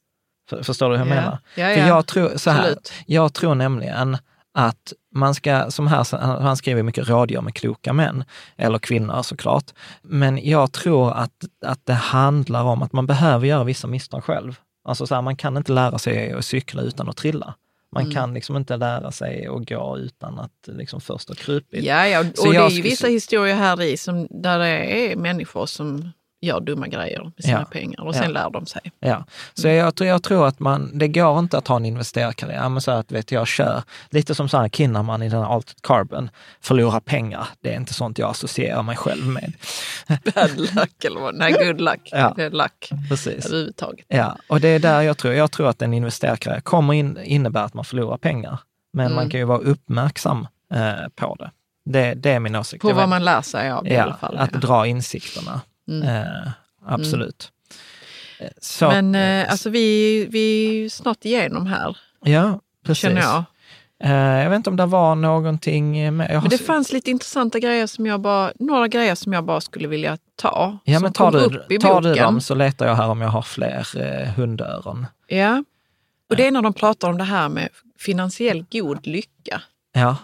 [0.50, 1.20] För, förstår du hur jag Ja.
[1.20, 1.38] menar?
[1.54, 1.88] Ja, För ja.
[1.88, 2.92] jag tror, så här, Absolut.
[3.06, 4.16] jag tror nämligen
[4.58, 8.24] att man ska, som här, han skriver mycket rådgör med kloka män,
[8.56, 9.64] eller kvinnor såklart.
[10.02, 11.32] Men jag tror att,
[11.66, 14.56] att det handlar om att man behöver göra vissa misstag själv.
[14.84, 17.54] Alltså så här, man kan inte lära sig att cykla utan att trilla.
[17.92, 18.14] Man Mm.
[18.14, 21.84] kan liksom inte lära sig att gå utan att liksom först ha krupit.
[21.84, 22.24] Ja, ja.
[22.34, 24.66] Så och det är ju vissa historier här i som, där det
[25.12, 27.64] är människor som gör dumma grejer med sina Ja.
[27.64, 28.30] pengar och sen Ja.
[28.30, 28.92] lär de sig.
[29.00, 29.24] Ja,
[29.54, 32.68] så jag, tror- jag tror att man, det går inte att ha en investerarkarriär, ja,
[32.68, 35.82] men så att vet jag kör, lite som så här Kinnaman i den här Altered
[35.82, 36.30] Carbon,
[36.60, 39.52] förlora pengar, det är inte sånt jag associerar mig själv med.
[40.34, 41.34] Bad luck eller vad?
[41.34, 42.08] Nej, good luck.
[42.12, 42.32] Ja.
[42.36, 43.46] Det är luck Precis.
[43.46, 44.06] överhuvudtaget.
[44.08, 47.64] Ja, och det är där jag tror, jag tror att en investerarkarriär kommer in, innebära
[47.64, 48.58] att man förlorar pengar.
[48.92, 49.16] Men Mm.
[49.16, 51.50] man kan ju vara uppmärksam eh, på det.
[51.84, 52.14] det.
[52.14, 52.82] Det är min åsikt.
[52.82, 54.36] På Jag vad man lär sig av det i ja, alla fall.
[54.38, 54.58] att ja.
[54.58, 55.60] dra insikterna.
[55.88, 56.08] Mm.
[56.08, 56.50] Eh,
[56.86, 57.52] absolut.
[58.40, 63.02] Eh, Så, Men eh, alltså vi, vi är ju snart igenom här, ja, precis.
[63.02, 63.44] känner jag.
[64.04, 66.30] Eh, jag vet inte om det var någonting med...
[66.30, 69.60] Har Men det fanns lite intressanta grejer som jag bara, några grejer som jag bara
[69.60, 70.78] skulle vilja ta.
[70.84, 73.86] Ja, men tar du, tar du dem så letar jag här om jag har fler
[73.96, 75.06] eh, hundöron.
[75.26, 75.64] Ja.
[76.30, 77.68] Och det är när de pratar om det här med
[77.98, 79.62] finansiell god lycka.
[79.92, 80.16] Ja,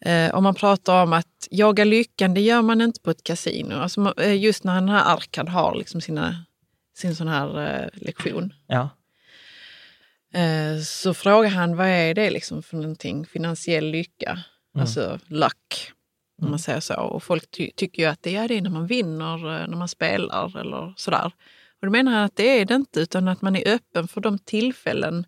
[0.00, 3.74] Eh, om man pratar om att jaga lyckan, det gör man inte på ett kasino.
[3.74, 6.44] Alltså, eh, just när den här Arkad har liksom sina,
[6.96, 8.54] sin sån här eh, lektion.
[8.66, 8.88] ja,
[10.32, 14.80] Eh, så frågar han vad är det liksom för någonting, finansiell lycka, Mm.
[14.82, 15.92] alltså luck.
[16.42, 16.94] Om man säger så.
[16.94, 19.88] Och folk ty- tycker ju att det är det när man vinner, eh, när man
[19.88, 21.24] spelar eller sådär.
[21.80, 24.20] Och då menar han att det är det inte, utan att man är öppen för
[24.20, 25.26] de tillfällen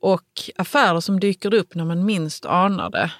[0.00, 3.12] och affärer som dyker upp när man minst anar det.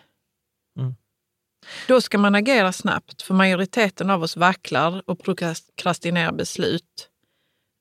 [1.88, 7.08] Då ska man agera snabbt, för majoriteten av oss vacklar och prokrastinerar beslut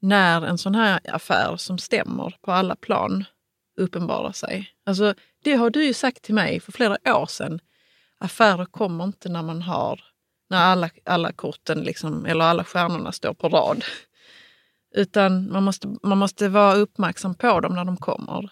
[0.01, 3.25] när en sån här affär som stämmer på alla plan
[3.79, 4.69] uppenbarar sig.
[4.85, 5.13] Alltså,
[5.43, 7.59] det har du ju sagt till mig för flera år sedan.
[8.19, 10.03] Affärer kommer inte när man har,
[10.49, 13.83] när alla, alla korten liksom, eller alla stjärnorna står på rad.
[14.95, 18.49] Utan man måste, man måste vara uppmärksam på dem när de kommer.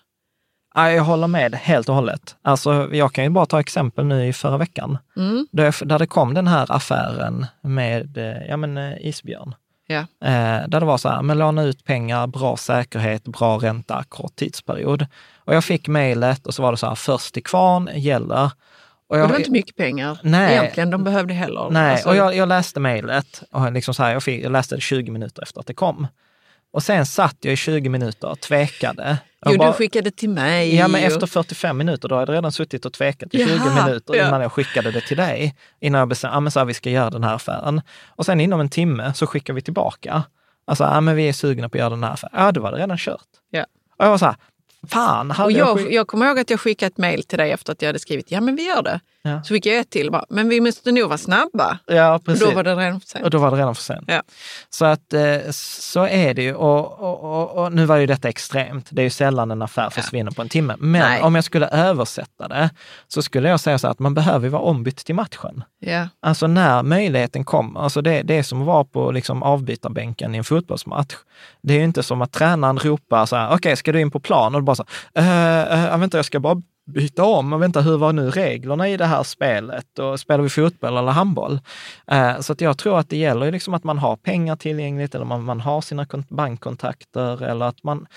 [0.76, 2.36] Ja, jag håller med helt och hållet.
[2.42, 4.98] Alltså, jag kan ju bara ta exempel nu i förra veckan.
[5.18, 5.48] Mm.
[5.52, 9.56] Där, där det kom den här affären med eh, ja, men, eh, isbjörn.
[9.88, 10.00] Ja.
[10.00, 14.36] Eh, där det var så här, men låna ut pengar, bra säkerhet, bra ränta, kort
[14.36, 15.08] tidsperiod.
[15.38, 18.52] Och jag fick mejlet och så var det så här, först till kvarn gäller.
[19.10, 20.54] Och, jag, det var inte mycket pengar Nej.
[20.54, 21.70] egentligen de behövde heller.
[21.72, 24.76] Nej, Alltså, och jag, jag läste mejlet och liksom så här, jag, fick, jag läste
[24.76, 26.08] det 20 minuter efter att det kom.
[26.76, 29.18] Och sen satt jag i 20 minuter och tvekade.
[29.40, 30.76] Jag jo, bara- du skickade till mig.
[30.76, 33.50] Ja, men och- efter 45 minuter, då hade jag redan suttit och tvekat i 20
[33.56, 34.28] Jaha, minuter ja.
[34.28, 35.56] innan jag skickade det till dig.
[35.82, 37.82] Innan jag bestämde, ja men så här, vi ska göra den här affären.
[38.08, 40.24] Och sen inom en timme så skickar vi tillbaka.
[40.68, 42.34] Alltså, ja men vi är sugna på att göra den här affären.
[42.38, 43.22] Ja, då var det redan kört.
[43.50, 43.66] Ja.
[44.00, 44.36] Och jag var så här,
[44.88, 47.38] fan, hade Och jag, jag, skick- jag kommer ihåg att jag skickade ett mejl till
[47.38, 49.00] dig efter att jag hade skrivit ja men vi gör det.
[49.28, 49.44] Ja.
[49.44, 51.80] Så fick jag ett till, bara, men vi måste nog vara snabba.
[51.86, 52.44] Ja, Och precis.
[52.48, 53.32] då var det redan för Och sent.
[53.32, 54.04] då var det redan för sent.
[54.08, 54.22] Ja.
[54.70, 56.54] Så att eh, så är det ju.
[56.54, 58.88] Och, och, och, och nu var ju detta extremt.
[58.92, 60.76] Det är ju sällan en affär försvinner på en timme.
[60.80, 61.22] Men Nej.
[61.22, 62.70] om jag skulle översätta det
[63.08, 65.64] så skulle jag säga så att man behöver ju vara ombytt till matchen.
[65.80, 66.08] Ja.
[66.22, 71.14] Alltså när möjligheten kommer, alltså det, det som vara på liksom avbytarbänken i en fotbollsmatch.
[71.62, 74.20] Det är ju inte som att tränaren ropar så här, okej, ska du in på
[74.20, 74.56] plan?
[74.56, 77.54] Och du bara så här, äh, äh, vänta, jag ska bara byta om.
[77.54, 80.00] Och vänta, hur var nu reglerna i det här spelet?
[80.00, 81.60] Och spelar vi fotboll eller handboll?
[82.08, 85.26] Eh, så att jag tror att det gäller liksom att man har pengar tillgängligt eller
[85.26, 88.08] man, man har sina kon- bankkontakter eller att man,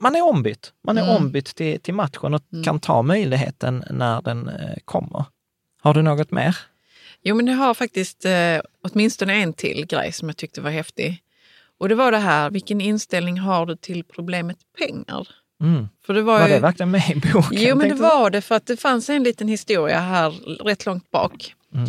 [0.00, 0.72] man är ombytt.
[0.86, 1.16] Man är Mm.
[1.16, 5.24] ombytt till, till matchen och kan ta möjligheten när den eh, kommer.
[5.82, 6.56] Har du något mer?
[7.22, 11.20] Jo men det har faktiskt eh, åtminstone en till grej som jag tyckte var häftig.
[11.80, 15.28] Och det var det här, vilken inställning har du till problemet pengar?
[15.64, 15.88] Mm.
[16.06, 17.42] För det var, Var ju, det verkligen med i boken?
[17.50, 20.30] Jo men det var det för att det fanns en liten historia här
[20.64, 21.54] rätt långt bak.
[21.74, 21.86] Mm.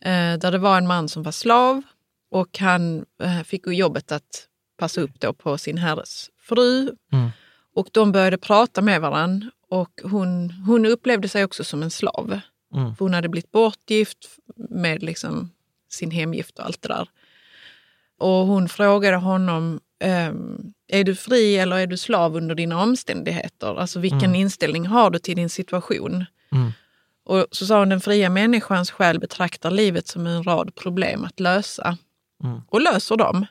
[0.00, 1.82] Eh, där det var en man som var slav
[2.30, 4.46] och han eh, fick jobbet att
[4.78, 6.90] passa upp då på sin herres fru.
[7.12, 7.30] Mm.
[7.74, 12.40] Och de började prata med varandra och hon, hon upplevde sig också som en slav.
[12.74, 12.94] Mm.
[12.98, 14.18] Hon hade blivit bortgift
[14.70, 15.50] med liksom
[15.90, 17.08] sin hemgift och allt det där.
[18.18, 23.80] Och hon frågade honom, ehm, är du fri eller är du slav under dina omständigheter?
[23.80, 26.24] Alltså vilken inställning har du till din situation?
[26.52, 26.72] Mm.
[27.24, 31.40] Och så sa hon, den fria människans själ betraktar livet som en rad problem att
[31.40, 31.98] lösa.
[32.44, 32.60] Mm.
[32.68, 33.46] Och löser dem.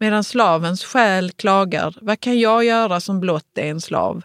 [0.00, 4.22] Medan slavens själ klagar, vad kan jag göra som blott är en slav?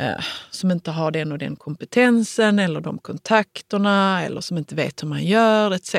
[0.00, 5.02] Eh, som inte har den och den kompetensen eller de kontakterna eller som inte vet
[5.02, 5.94] hur man gör etc.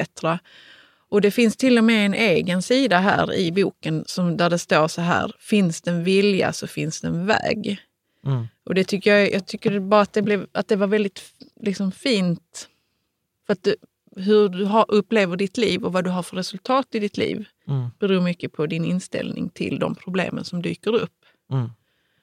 [1.15, 4.59] Och det finns till och med en egen sida här i boken som, där det
[4.59, 7.77] står så här, finns det en vilja så finns det en väg.
[8.25, 8.47] Mm.
[8.65, 11.21] Och det tycker jag, jag tycker bara att det, blev, att det var väldigt
[11.61, 12.67] liksom, fint.
[13.45, 13.75] För att du,
[14.15, 17.45] hur du har, upplever ditt liv och vad du har för resultat i ditt liv
[17.67, 17.89] Mm.
[17.99, 21.25] beror mycket på din inställning till de problemen som dyker upp.
[21.51, 21.69] Mm.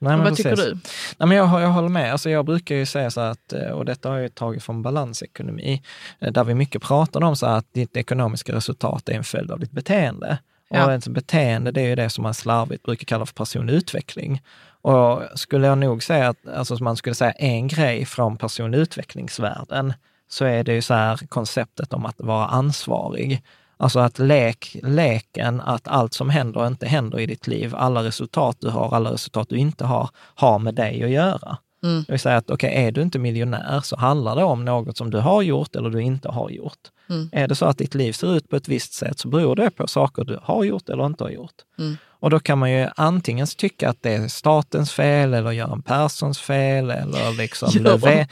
[0.03, 0.67] Nej, men vad tycker precis.
[0.67, 0.79] du?
[1.19, 2.13] Nej, men jag, jag håller med.
[2.13, 5.83] Alltså, jag brukar ju säga så att, eh, och detta har jag tagit från balansekonomi,
[6.21, 9.61] eh, där vi mycket pratar om så att ditt ekonomiska resultat är en följd av
[9.61, 10.39] ditt beteende.
[10.69, 10.87] Ja.
[10.87, 14.43] Och ett beteende, det är ju det som man slarvigt brukar kalla för personlig utveckling.
[14.83, 19.95] Och skulle jag nog säga att, alltså man skulle säga en grej från personlig utvecklingsvärlden,
[20.29, 23.43] så är det ju så här konceptet om att vara ansvarig.
[23.83, 28.57] Alltså att lek, leken, att allt som händer inte händer i ditt liv, alla resultat
[28.61, 31.59] du har, alla resultat du inte har, har med dig att göra.
[31.85, 32.05] Mm.
[32.07, 35.11] Det vill säga att okej, är du inte miljonär så handlar det om något som
[35.11, 36.79] du har gjort eller du inte har gjort.
[37.11, 37.29] Mm.
[37.33, 39.71] Är det så att ditt liv ser ut på ett visst sätt så beror det
[39.71, 41.57] på saker du har gjort eller inte har gjort.
[41.79, 41.97] Mm.
[42.23, 46.41] Och då kan man ju antingen tycka att det är statens fel eller Göran Perssons
[46.41, 48.27] fel eller liksom Löfven.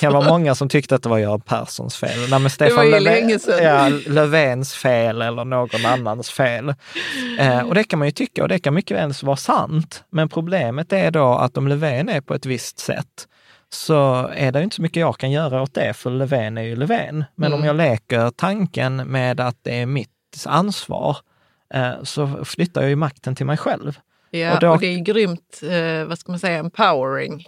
[0.00, 2.30] Det var många som tyckte att det var Göran Perssons fel.
[2.30, 3.40] Nej, men Stefan Löfven-.
[3.62, 6.74] Ja, Löfvens fel eller någon annans fel.
[7.38, 10.04] Eh, och det kan man ju tycka och det kan mycket väl vara sant.
[10.10, 13.28] Men problemet är då att om Löfven är på ett visst sätt
[13.72, 16.76] så är det inte så mycket jag kan göra åt det, för Löfven är ju
[16.76, 17.24] Löfven.
[17.34, 17.60] Men Mm.
[17.60, 20.10] om jag leker tanken med att det är mitt
[20.46, 21.16] ansvar,
[22.02, 23.98] så flyttar jag ju makten till mig själv.
[24.30, 27.46] Ja, Och och, då- det är grymt, eh, vad ska man säga, empowering.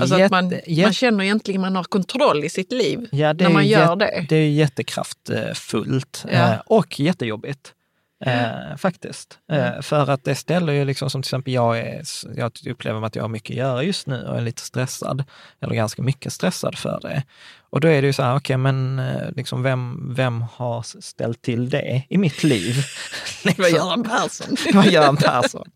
[0.00, 3.32] Alltså jätte, man, jätte- man känner egentligen att man har kontroll i sitt liv Ja,
[3.32, 4.26] när är man gör jätte- det.
[4.28, 6.52] Det är jättekraftfullt Ja.
[6.52, 7.72] eh, och jättejobbigt.
[8.20, 9.38] Eh, faktiskt.
[9.52, 12.02] Eh, för att det ställer ju liksom som till exempel jag är,
[12.36, 15.24] jag upplever att jag har mycket att göra just nu och är lite stressad,
[15.60, 17.22] eller ganska mycket stressad för det.
[17.70, 21.42] Och då är det ju så här, okej men eh, liksom vem, vem har ställt
[21.42, 22.74] till det i mitt liv?
[23.44, 24.56] Det var Göran Persson.
[24.64, 25.70] Det var Göran Persson.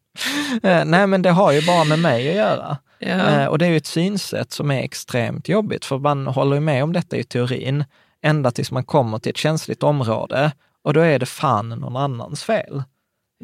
[0.62, 2.76] Eh, nej men det har ju bara med mig att göra.
[3.00, 6.60] Eh, och det är ju ett synsätt som är extremt jobbigt, för man håller ju
[6.60, 7.84] med om detta i teorin,
[8.22, 10.52] ända tills man kommer till ett känsligt område
[10.84, 12.82] och då är det fan någon annans fel.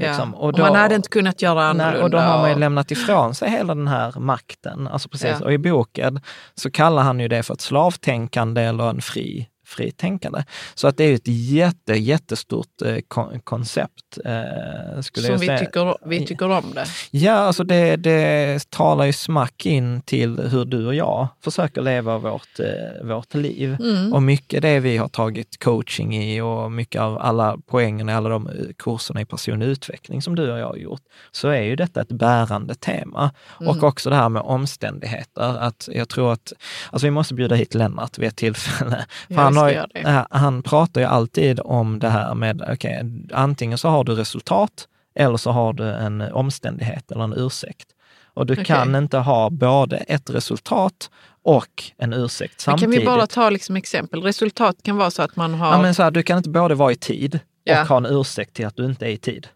[0.00, 0.30] Liksom.
[0.32, 0.38] ja.
[0.38, 1.92] Och Och då- man hade inte kunnat göra annorlunda.
[1.92, 4.88] Nej, och då har man ju och- lämnat ifrån sig hela den här makten.
[4.88, 5.36] Alltså precis.
[5.40, 5.44] Ja.
[5.46, 6.20] Och i boken
[6.54, 10.44] så kallar han ju det för ett slavtänkande eller en fri, fri tänkande.
[10.74, 14.18] Så att det är ett jätte, jättestort eh, kon koncept.
[14.24, 15.58] Eh, skulle Som jag vi säga.
[15.58, 16.86] tycker, vi tycker om det.
[17.10, 22.18] Ja, alltså det, det talar ju smack in till hur du och jag försöker leva
[22.18, 23.76] vårt, eh, vårt liv.
[23.80, 24.12] Mm.
[24.12, 28.28] Och mycket det vi har tagit coaching i och mycket av alla poängen i alla
[28.28, 31.02] de kurserna i personlig utveckling som du och jag har gjort,
[31.32, 33.30] så är ju detta ett bärande tema.
[33.60, 33.70] Mm.
[33.70, 35.58] Och också det här med omständigheter.
[35.58, 36.52] Att jag tror att,
[36.90, 39.06] alltså vi måste bjuda hit Lennart vid ett tillfälle.
[39.28, 43.02] För han, vi har, ju- han pratar ju alltid om det här med, okej,
[43.32, 47.88] antingen så har du resultat eller så har du en omständighet eller en ursäkt.
[48.34, 48.64] Och du Okej.
[48.64, 51.10] kan inte ha både ett resultat
[51.42, 52.94] och en ursäkt Men samtidigt.
[52.94, 54.22] kan vi bara ta liksom exempel?
[54.22, 55.72] Resultat kan vara så att man har...
[55.72, 57.82] Ja, men så här, du kan inte både vara i tid Ja.
[57.82, 59.48] och ha en ursäkt till att du inte är i tid.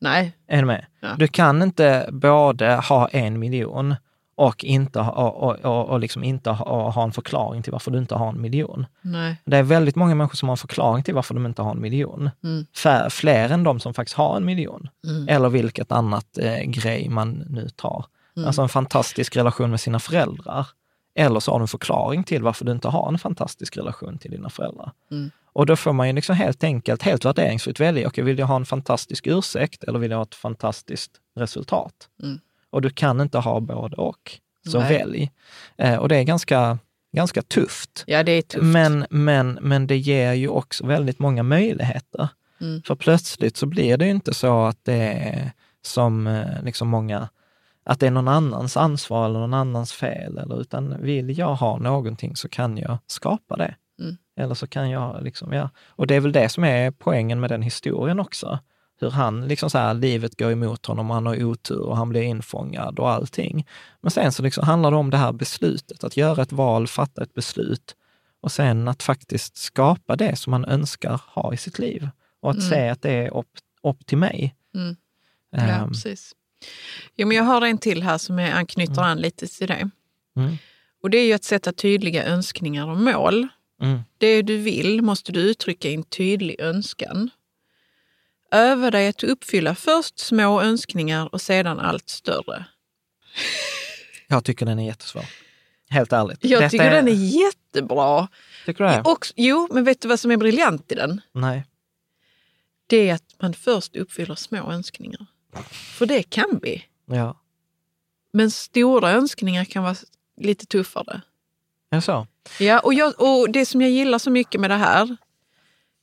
[0.00, 0.86] Nej, Är du med?
[1.00, 1.08] Ja.
[1.18, 3.94] Du kan inte både ha en miljon
[4.38, 8.14] och, inte och, och, och, liksom inte ha, ha en förklaring till varför du inte
[8.14, 8.86] har en miljon.
[9.00, 9.36] nej.
[9.44, 11.80] Det är väldigt många människor som har en förklaring till varför de inte har en
[11.80, 12.30] miljon.
[12.44, 12.66] Mm.
[12.76, 14.88] Fär, fler än de som faktiskt har en miljon.
[15.06, 15.28] Mm.
[15.28, 18.04] Eller vilket annat eh, grej man nu tar.
[18.36, 18.46] Mm.
[18.46, 20.66] Alltså en fantastisk relation med sina föräldrar.
[21.14, 24.30] Eller så har du en förklaring till varför du inte har en fantastisk relation till
[24.30, 24.92] dina föräldrar.
[25.10, 25.30] Mm.
[25.52, 28.56] Och då får man ju liksom helt enkelt, helt värderingsfritt välja, okej, vill jag ha
[28.56, 31.94] en fantastisk ursäkt eller vill jag ha ett fantastiskt resultat?
[32.22, 32.40] Mm.
[32.70, 34.40] Och du kan inte ha både och.
[34.68, 34.98] Så Nej.
[34.98, 35.30] välj.
[35.76, 36.78] Eh, och det är ganska,
[37.12, 38.04] ganska tufft.
[38.06, 38.64] Ja, det är tufft.
[38.64, 42.28] Men, men, men det ger ju också väldigt många möjligheter.
[42.60, 42.82] Mm.
[42.82, 45.52] För plötsligt så blir det ju inte så att det är
[45.82, 47.28] som eh, liksom många,
[47.84, 51.78] att det är någon annans ansvar eller någon annans fel, eller, utan vill jag ha
[51.78, 53.74] någonting så kan jag skapa det.
[54.00, 54.16] Mm.
[54.36, 55.70] Eller så kan jag, liksom, ja.
[55.86, 58.58] Och det är väl det som är poängen med den historien också.
[59.00, 62.08] Hur han, liksom så här, livet går emot honom och han har otur och han
[62.08, 63.66] blir infångad och allting.
[64.00, 67.22] Men sen så liksom handlar det om det här beslutet, att göra ett val, fatta
[67.22, 67.96] ett beslut
[68.40, 72.08] och sen att faktiskt skapa det som man önskar ha i sitt liv.
[72.40, 72.68] Och att Mm.
[72.70, 73.50] se att det är upp,
[73.82, 74.54] upp till mig.
[74.74, 74.96] Mm.
[75.50, 76.32] Ja, Ehm, precis.
[77.16, 79.90] Jo, men jag har en till här som är, anknyter an lite till det.
[80.36, 80.56] Mm.
[81.02, 83.48] Och det är ju att sätta tydliga önskningar och mål.
[83.82, 84.00] Mm.
[84.18, 87.30] Det du vill måste du uttrycka i en tydlig önskan.
[88.50, 92.64] Öva dig att uppfylla först små önskningar och sedan allt större.
[94.26, 95.24] Jag tycker den är jättesvår.
[95.90, 96.38] Helt ärligt.
[96.44, 98.28] Jag Detta tycker den är jättebra.
[98.66, 99.02] Tycker du det?
[99.10, 101.20] Och, jo, men vet du vad som är briljant i den?
[101.32, 101.64] Nej.
[102.86, 105.26] Det är att man först uppfyller små önskningar.
[105.70, 106.84] För det kan vi.
[107.06, 107.40] Ja.
[108.32, 109.96] Men stora önskningar kan vara
[110.36, 111.20] lite tuffare.
[111.90, 112.26] Är det så?
[112.60, 115.16] Ja, och, jag, och det som jag gillar så mycket med det här,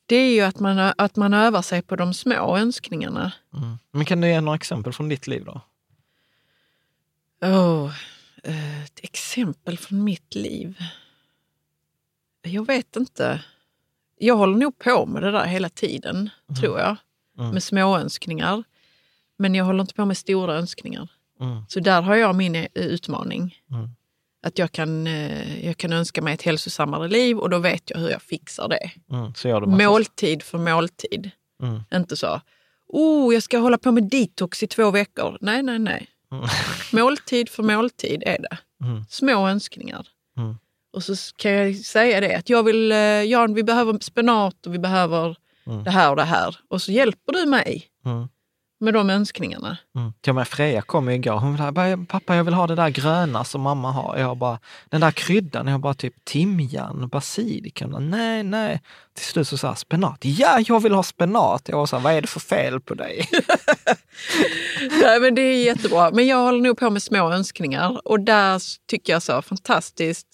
[0.05, 3.31] det är ju att man, att man övar sig på de små önskningarna.
[3.53, 3.77] Mm.
[3.91, 5.61] Men kan du ge några exempel från ditt liv då?
[7.47, 7.93] Oh,
[8.43, 10.77] ett exempel från mitt liv.
[12.41, 13.43] Jag vet inte.
[14.17, 16.29] Jag håller nog på med det där hela tiden,
[16.61, 16.95] tror jag.
[17.37, 17.51] Mm.
[17.51, 18.63] Med små önskningar.
[19.37, 21.07] Men jag håller inte på med stora önskningar.
[21.39, 21.63] Mm.
[21.67, 23.55] Så där har jag min eh, utmaning.
[24.45, 27.97] Att jag kan, eh, jag kan önska mig ett hälsosammare liv och då vet jag
[27.99, 28.91] hur jag fixar det.
[29.11, 29.33] Mm.
[29.65, 31.31] Massa- Måltid för måltid.
[31.63, 31.81] Mm.
[31.93, 32.41] Inte så,
[32.87, 35.37] oh, jag ska hålla på med detox i två veckor.
[35.41, 36.07] Nej, nej, nej.
[36.31, 36.45] Mm.
[36.93, 38.57] Måltid för måltid är det.
[38.85, 39.03] Mm.
[39.09, 40.07] Små önskningar.
[40.37, 40.55] Mm.
[40.93, 44.73] Och så kan jag säga det att jag vill, eh, Jan, vi behöver spenat och
[44.73, 45.35] vi behöver
[45.67, 45.83] Mm.
[45.83, 46.57] det här och det här.
[46.69, 47.85] Och så hjälper du mig.
[48.79, 49.77] Med de önskningarna.
[49.95, 50.13] Mm.
[50.21, 51.37] Till och med Freja kom igår.
[51.37, 54.17] Hon bara, pappa jag vill ha det där gröna som mamma har.
[54.17, 54.59] Jag bara,
[54.89, 57.87] den där kryddan, jag bara typ timjan, basilika.
[57.87, 58.81] Nej, nej.
[59.13, 60.17] Till slut så sa spenat.
[60.21, 61.69] Ja, jag vill ha spenat.
[61.69, 63.29] Jag var så här, vad är det för fel på dig?
[65.01, 66.11] Nej, men det är jättebra.
[66.11, 70.27] Men jag håller nog på med små önskningar och där tycker jag så fantastiskt.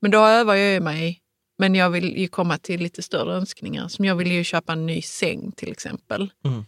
[0.00, 1.18] Men då övar jag ju mig.
[1.58, 3.88] Men jag vill ju komma till lite större önskningar.
[3.88, 6.30] Som jag vill ju köpa en ny säng till exempel.
[6.44, 6.64] Mm.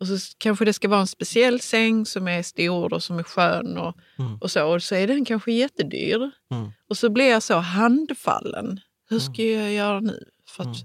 [0.00, 3.22] Och så kanske det ska vara en speciell säng som är stor och som är
[3.22, 4.36] skön och, Mm.
[4.40, 4.66] och så.
[4.74, 6.30] Och så är den kanske jättedyr.
[6.50, 6.70] Mm.
[6.88, 8.80] Och så blir jag så handfallen.
[9.10, 10.24] Hur ska jag göra nu?
[10.48, 10.78] För att, Mm.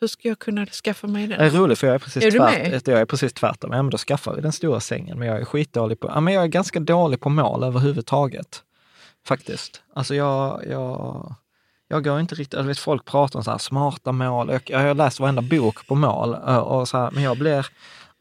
[0.00, 1.38] Hur ska jag kunna skaffa mig den?
[1.38, 3.72] Det är roligt för jag är precis, Är tvärt, jag är precis tvärtom.
[3.72, 5.18] Ja, men då skaffar vi den stora sängen.
[5.18, 8.62] Men jag är skitdålig på, ja, men jag är ganska dålig på mål överhuvudtaget.
[9.26, 9.82] Faktiskt.
[9.94, 11.34] Alltså jag, jag,
[11.88, 14.48] jag går inte riktigt, jag vet folk pratar om så här smarta mål.
[14.52, 17.66] Jag, jag har läst varenda bok på mål, och, så här, men jag blir,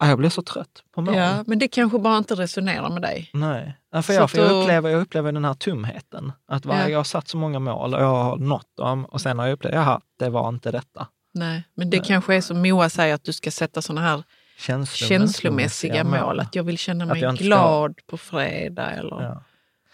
[0.10, 1.16] jag blir så trött på mål.
[1.16, 3.30] Ja, men det kanske bara inte resonerar med dig.
[3.34, 6.32] Nej, ja, för jag, för jag, upplever, jag upplever den här tomheten.
[6.48, 6.90] Att varje, Ja.
[6.90, 9.54] jag har satt så många mål och jag har nått dem och sen har jag
[9.54, 11.08] upplevt, jaha, det var inte detta.
[11.34, 14.24] Nej, men det kanske är som Moa säger, att du ska sätta sådana här
[14.58, 16.40] Känslomässiga, känslomässiga mål.
[16.40, 18.92] Att jag vill känna mig ska- glad på fredag.
[18.92, 19.44] Eller, Ja.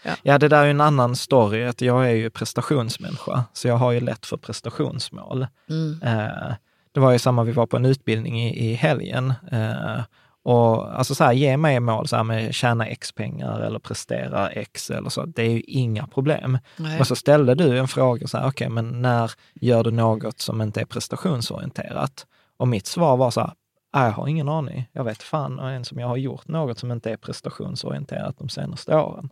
[0.02, 0.10] Ja.
[0.22, 3.76] Ja, det där är ju en annan story, att jag är ju prestationsmänniska, så jag
[3.76, 5.46] har ju lätt för prestationsmål.
[5.70, 6.00] Mm.
[6.02, 6.54] Eh,
[6.92, 9.32] det var ju samma, vi var på en utbildning i, i helgen.
[9.52, 10.02] Eh,
[10.42, 14.50] och alltså så här, ge mig mål så här med tjäna x pengar eller prestera
[14.50, 15.24] x eller så.
[15.26, 16.58] Det är ju inga problem.
[16.76, 17.00] Nej.
[17.00, 20.62] Och så ställde du en fråga, så här, okej, men när gör du något som
[20.62, 22.26] inte är prestationsorienterat?
[22.56, 23.52] Och mitt svar var så här,
[23.94, 24.88] "Nej, jag har ingen aning.
[24.92, 28.96] Jag vet fan ens om jag har gjort något som inte är prestationsorienterat de senaste
[28.96, 29.30] åren.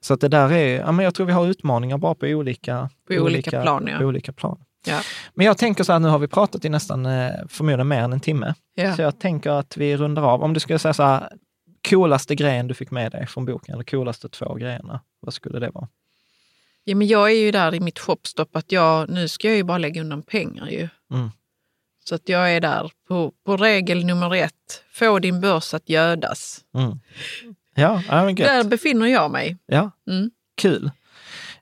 [0.00, 2.90] Så att det där är, ja, men jag tror vi har utmaningar bara på olika,
[3.08, 3.98] På olika plan, ja.
[3.98, 4.58] på olika plan.
[4.86, 5.00] Ja.
[5.34, 8.12] Men jag tänker så här, nu har vi pratat i nästan eh, förmodligen mer än
[8.12, 8.54] en timme.
[8.74, 8.96] Ja.
[8.96, 10.42] Så jag tänker att vi rundar av.
[10.42, 11.32] Om du skulle säga så här,
[11.88, 15.70] coolaste grejen du fick med dig från boken, eller coolaste två grejerna, vad skulle det
[15.70, 15.88] vara?
[16.84, 19.62] Ja, men jag är ju där i mitt shopstopp att jag, nu ska jag ju
[19.62, 20.88] bara lägga undan pengar ju.
[21.12, 21.30] Mm.
[22.04, 24.82] Så att jag är där på, på regel nummer ett.
[24.92, 26.60] Få din börs att gödas.
[26.74, 27.00] Mm.
[27.74, 28.02] Ja,
[28.34, 29.56] Där befinner jag mig.
[29.66, 30.30] Ja, Mm.
[30.56, 30.90] kul.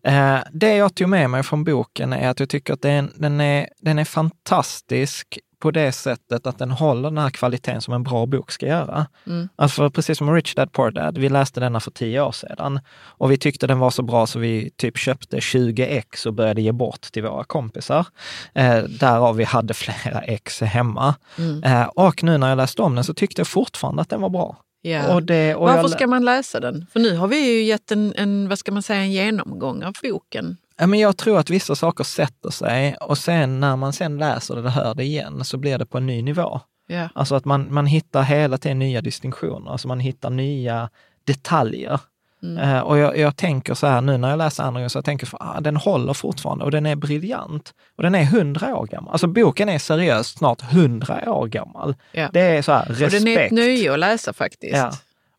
[0.05, 3.41] Eh, det jag tog med mig från boken är att jag tycker att den, den,
[3.41, 8.03] är, den är fantastisk på det sättet att den håller den här kvaliteten som en
[8.03, 9.07] bra bok ska göra.
[9.27, 9.49] Mm.
[9.57, 13.31] Alltså precis som Rich Dad Poor Dad, vi läste denna för tio år sedan och
[13.31, 16.73] vi tyckte den var så bra så vi typ köpte 20 ex och började ge
[16.73, 18.07] bort till våra kompisar.
[18.55, 21.15] Eh, därav vi hade flera ex hemma.
[21.39, 21.63] Mm.
[21.63, 24.31] Eh, och nu när jag läste om den så tyckte jag fortfarande att den var
[24.31, 24.57] bra.
[24.87, 25.15] Ja.
[25.15, 26.87] Och det, och Varför jag, ska man läsa den?
[26.93, 29.93] För nu har vi ju gett en, en, vad ska man säga, en genomgång av
[30.03, 30.57] boken.
[30.77, 34.55] Ja, men jag tror att vissa saker sätter sig och sen när man sen läser
[34.55, 36.61] det och hör det igen så blir det på en ny nivå.
[36.87, 37.09] Ja.
[37.15, 40.91] Alltså att man, man hittar hela tiden nya distinktioner, alltså man hittar nya
[41.25, 42.01] detaljer.
[42.45, 42.59] Mm.
[42.59, 45.05] Eh, och jag, jag tänker så här nu när jag läser andra gången, så jag
[45.05, 47.75] tänker att ah, den håller fortfarande och den är briljant.
[47.97, 49.13] Och den är hundra år gammal.
[49.13, 51.95] Alltså boken är seriöst snart hundra år gammal.
[52.13, 52.29] Ja.
[52.33, 53.15] Det är så här, respekt.
[53.15, 54.77] Och den är ett nöje att läsa faktiskt.
[54.77, 54.93] Ja.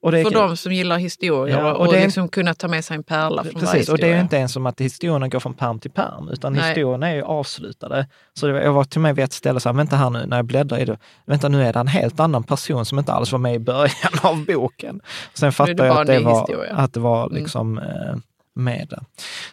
[0.06, 0.40] Och det är För kul.
[0.40, 2.96] de som gillar historier Ja, och, och och det är- liksom kunna ta med sig
[2.98, 4.22] en pärla från varje Precis, och det är historia.
[4.22, 6.68] inte ens som att historierna går från perm till perm, utan Nej.
[6.68, 8.08] historierna är ju avslutade.
[8.34, 10.26] Så var- jag var till och med vid ett ställe så här, vänta här nu,
[10.26, 13.14] när jag bläddrar i det, vänta nu är det en helt annan person som inte
[13.14, 15.02] alls var med i början av boken.
[15.34, 16.74] Sen fattade jag att det var, historia.
[16.76, 17.36] att det var Mm.
[17.36, 18.16] liksom eh,
[18.56, 19.00] med det.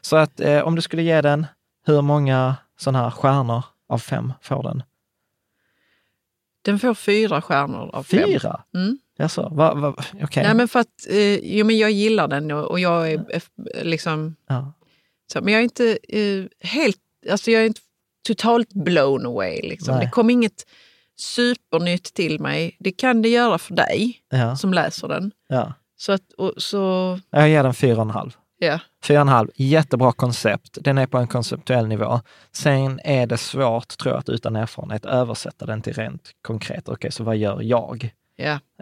[0.01, 1.47] Så att eh, om du skulle ge den,
[1.87, 4.83] hur många sådana här stjärnor av fem får den?
[6.65, 8.21] Den får fyra stjärnor av fem.
[8.27, 8.61] Fyra?
[8.75, 8.99] Mm.
[9.23, 10.43] Jaså, va, va, okej.
[10.43, 13.85] Nej, men för att eh, jo, men jag gillar den och, och jag är eh,
[13.85, 14.37] liksom...
[14.49, 14.73] ja.
[15.33, 16.97] Så, men jag är inte eh, helt...
[17.31, 17.81] Alltså jag är inte
[18.27, 19.61] totalt blown away.
[19.63, 19.95] Liksom.
[19.95, 20.05] Nej.
[20.05, 20.67] Det kom inget
[21.19, 22.77] supernytt till mig.
[22.81, 25.31] Det kan det göra för dig Ja, som läser den.
[25.49, 25.73] ja.
[25.97, 28.37] Så att, och, så, Jag ger den fyra och en halv.
[28.59, 28.81] ja.
[29.05, 30.79] Fyra och en halv, jättebra koncept.
[30.81, 32.21] Den är på en konceptuell nivå.
[32.53, 36.89] Sen är det svårt, tror jag, att utan erfarenhet översätta den till rent konkret.
[36.89, 38.13] Okej, så vad gör jag?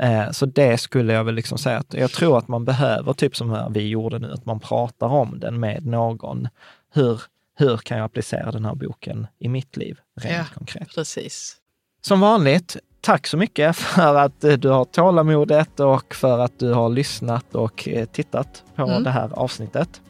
[0.01, 3.37] Eh, så det skulle jag väl liksom säga att jag tror att man behöver, typ
[3.37, 6.49] som vi gjorde nu, att man pratar om den med någon.
[6.93, 7.23] Hur,
[7.59, 10.45] hur kan jag applicera den här boken i mitt liv, rent Ja.
[10.55, 10.89] konkret?
[10.95, 11.57] Precis.
[12.03, 16.73] Som vanligt, tack så mycket för att eh, du har tålamodet och för att du
[16.73, 19.03] har lyssnat och eh, tittat på Mm.
[19.05, 20.01] det här avsnittet.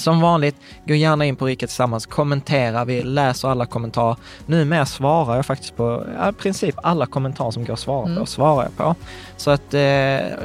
[0.00, 4.16] Som vanligt, gå gärna in på Riket Tillsammans, kommentera, vi läser alla kommentarer.
[4.46, 8.26] Numera svarar jag faktiskt på i princip alla kommentarer som går att svara på, Mm.
[8.26, 8.94] svarar jag på.
[9.36, 9.80] Så att eh,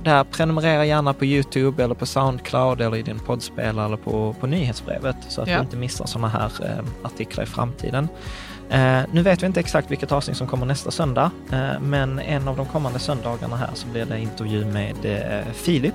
[0.03, 4.47] där, prenumerera gärna på Youtube eller på Soundcloud eller i din poddspelare eller på, på
[4.47, 5.55] nyhetsbrevet så att Ja.
[5.57, 8.07] du inte missar sådana här eh, artiklar i framtiden.
[8.69, 12.47] Eh, nu vet vi inte exakt vilket avsnitt som kommer nästa söndag, eh, men en
[12.47, 15.93] av de kommande söndagarna här så blir det intervju med eh, Filip,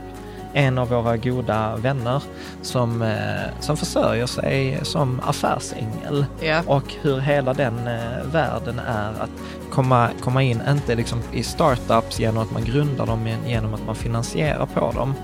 [0.53, 2.23] en av våra goda vänner
[2.63, 6.63] som, eh, som försörjer sig som affärsängel Ja.
[6.67, 9.31] och hur hela den eh, världen är att
[9.71, 13.87] komma, komma in, inte liksom i startups genom att man grundar dem, men genom att
[13.87, 15.15] man finansierar på dem.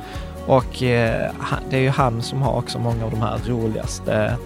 [0.47, 1.31] Och eh,
[1.71, 4.37] det är ju han som har också många av de här roligaste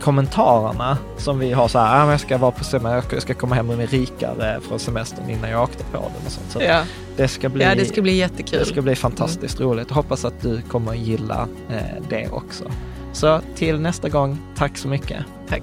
[0.00, 3.54] kommentarerna som vi har så här, ah, jag ska vara på semester, jag ska komma
[3.54, 6.50] hem med rikare från semestern innan jag åkte på den och sånt.
[6.50, 6.82] Så Ja.
[7.16, 8.58] det ska bli, ja, det ska bli jättekul.
[8.58, 9.90] det ska bli fantastiskt roligt.
[9.90, 12.64] Hoppas att du kommer gilla eh, det också.
[13.12, 15.24] Så till nästa gång, tack så mycket.
[15.48, 15.62] Tack.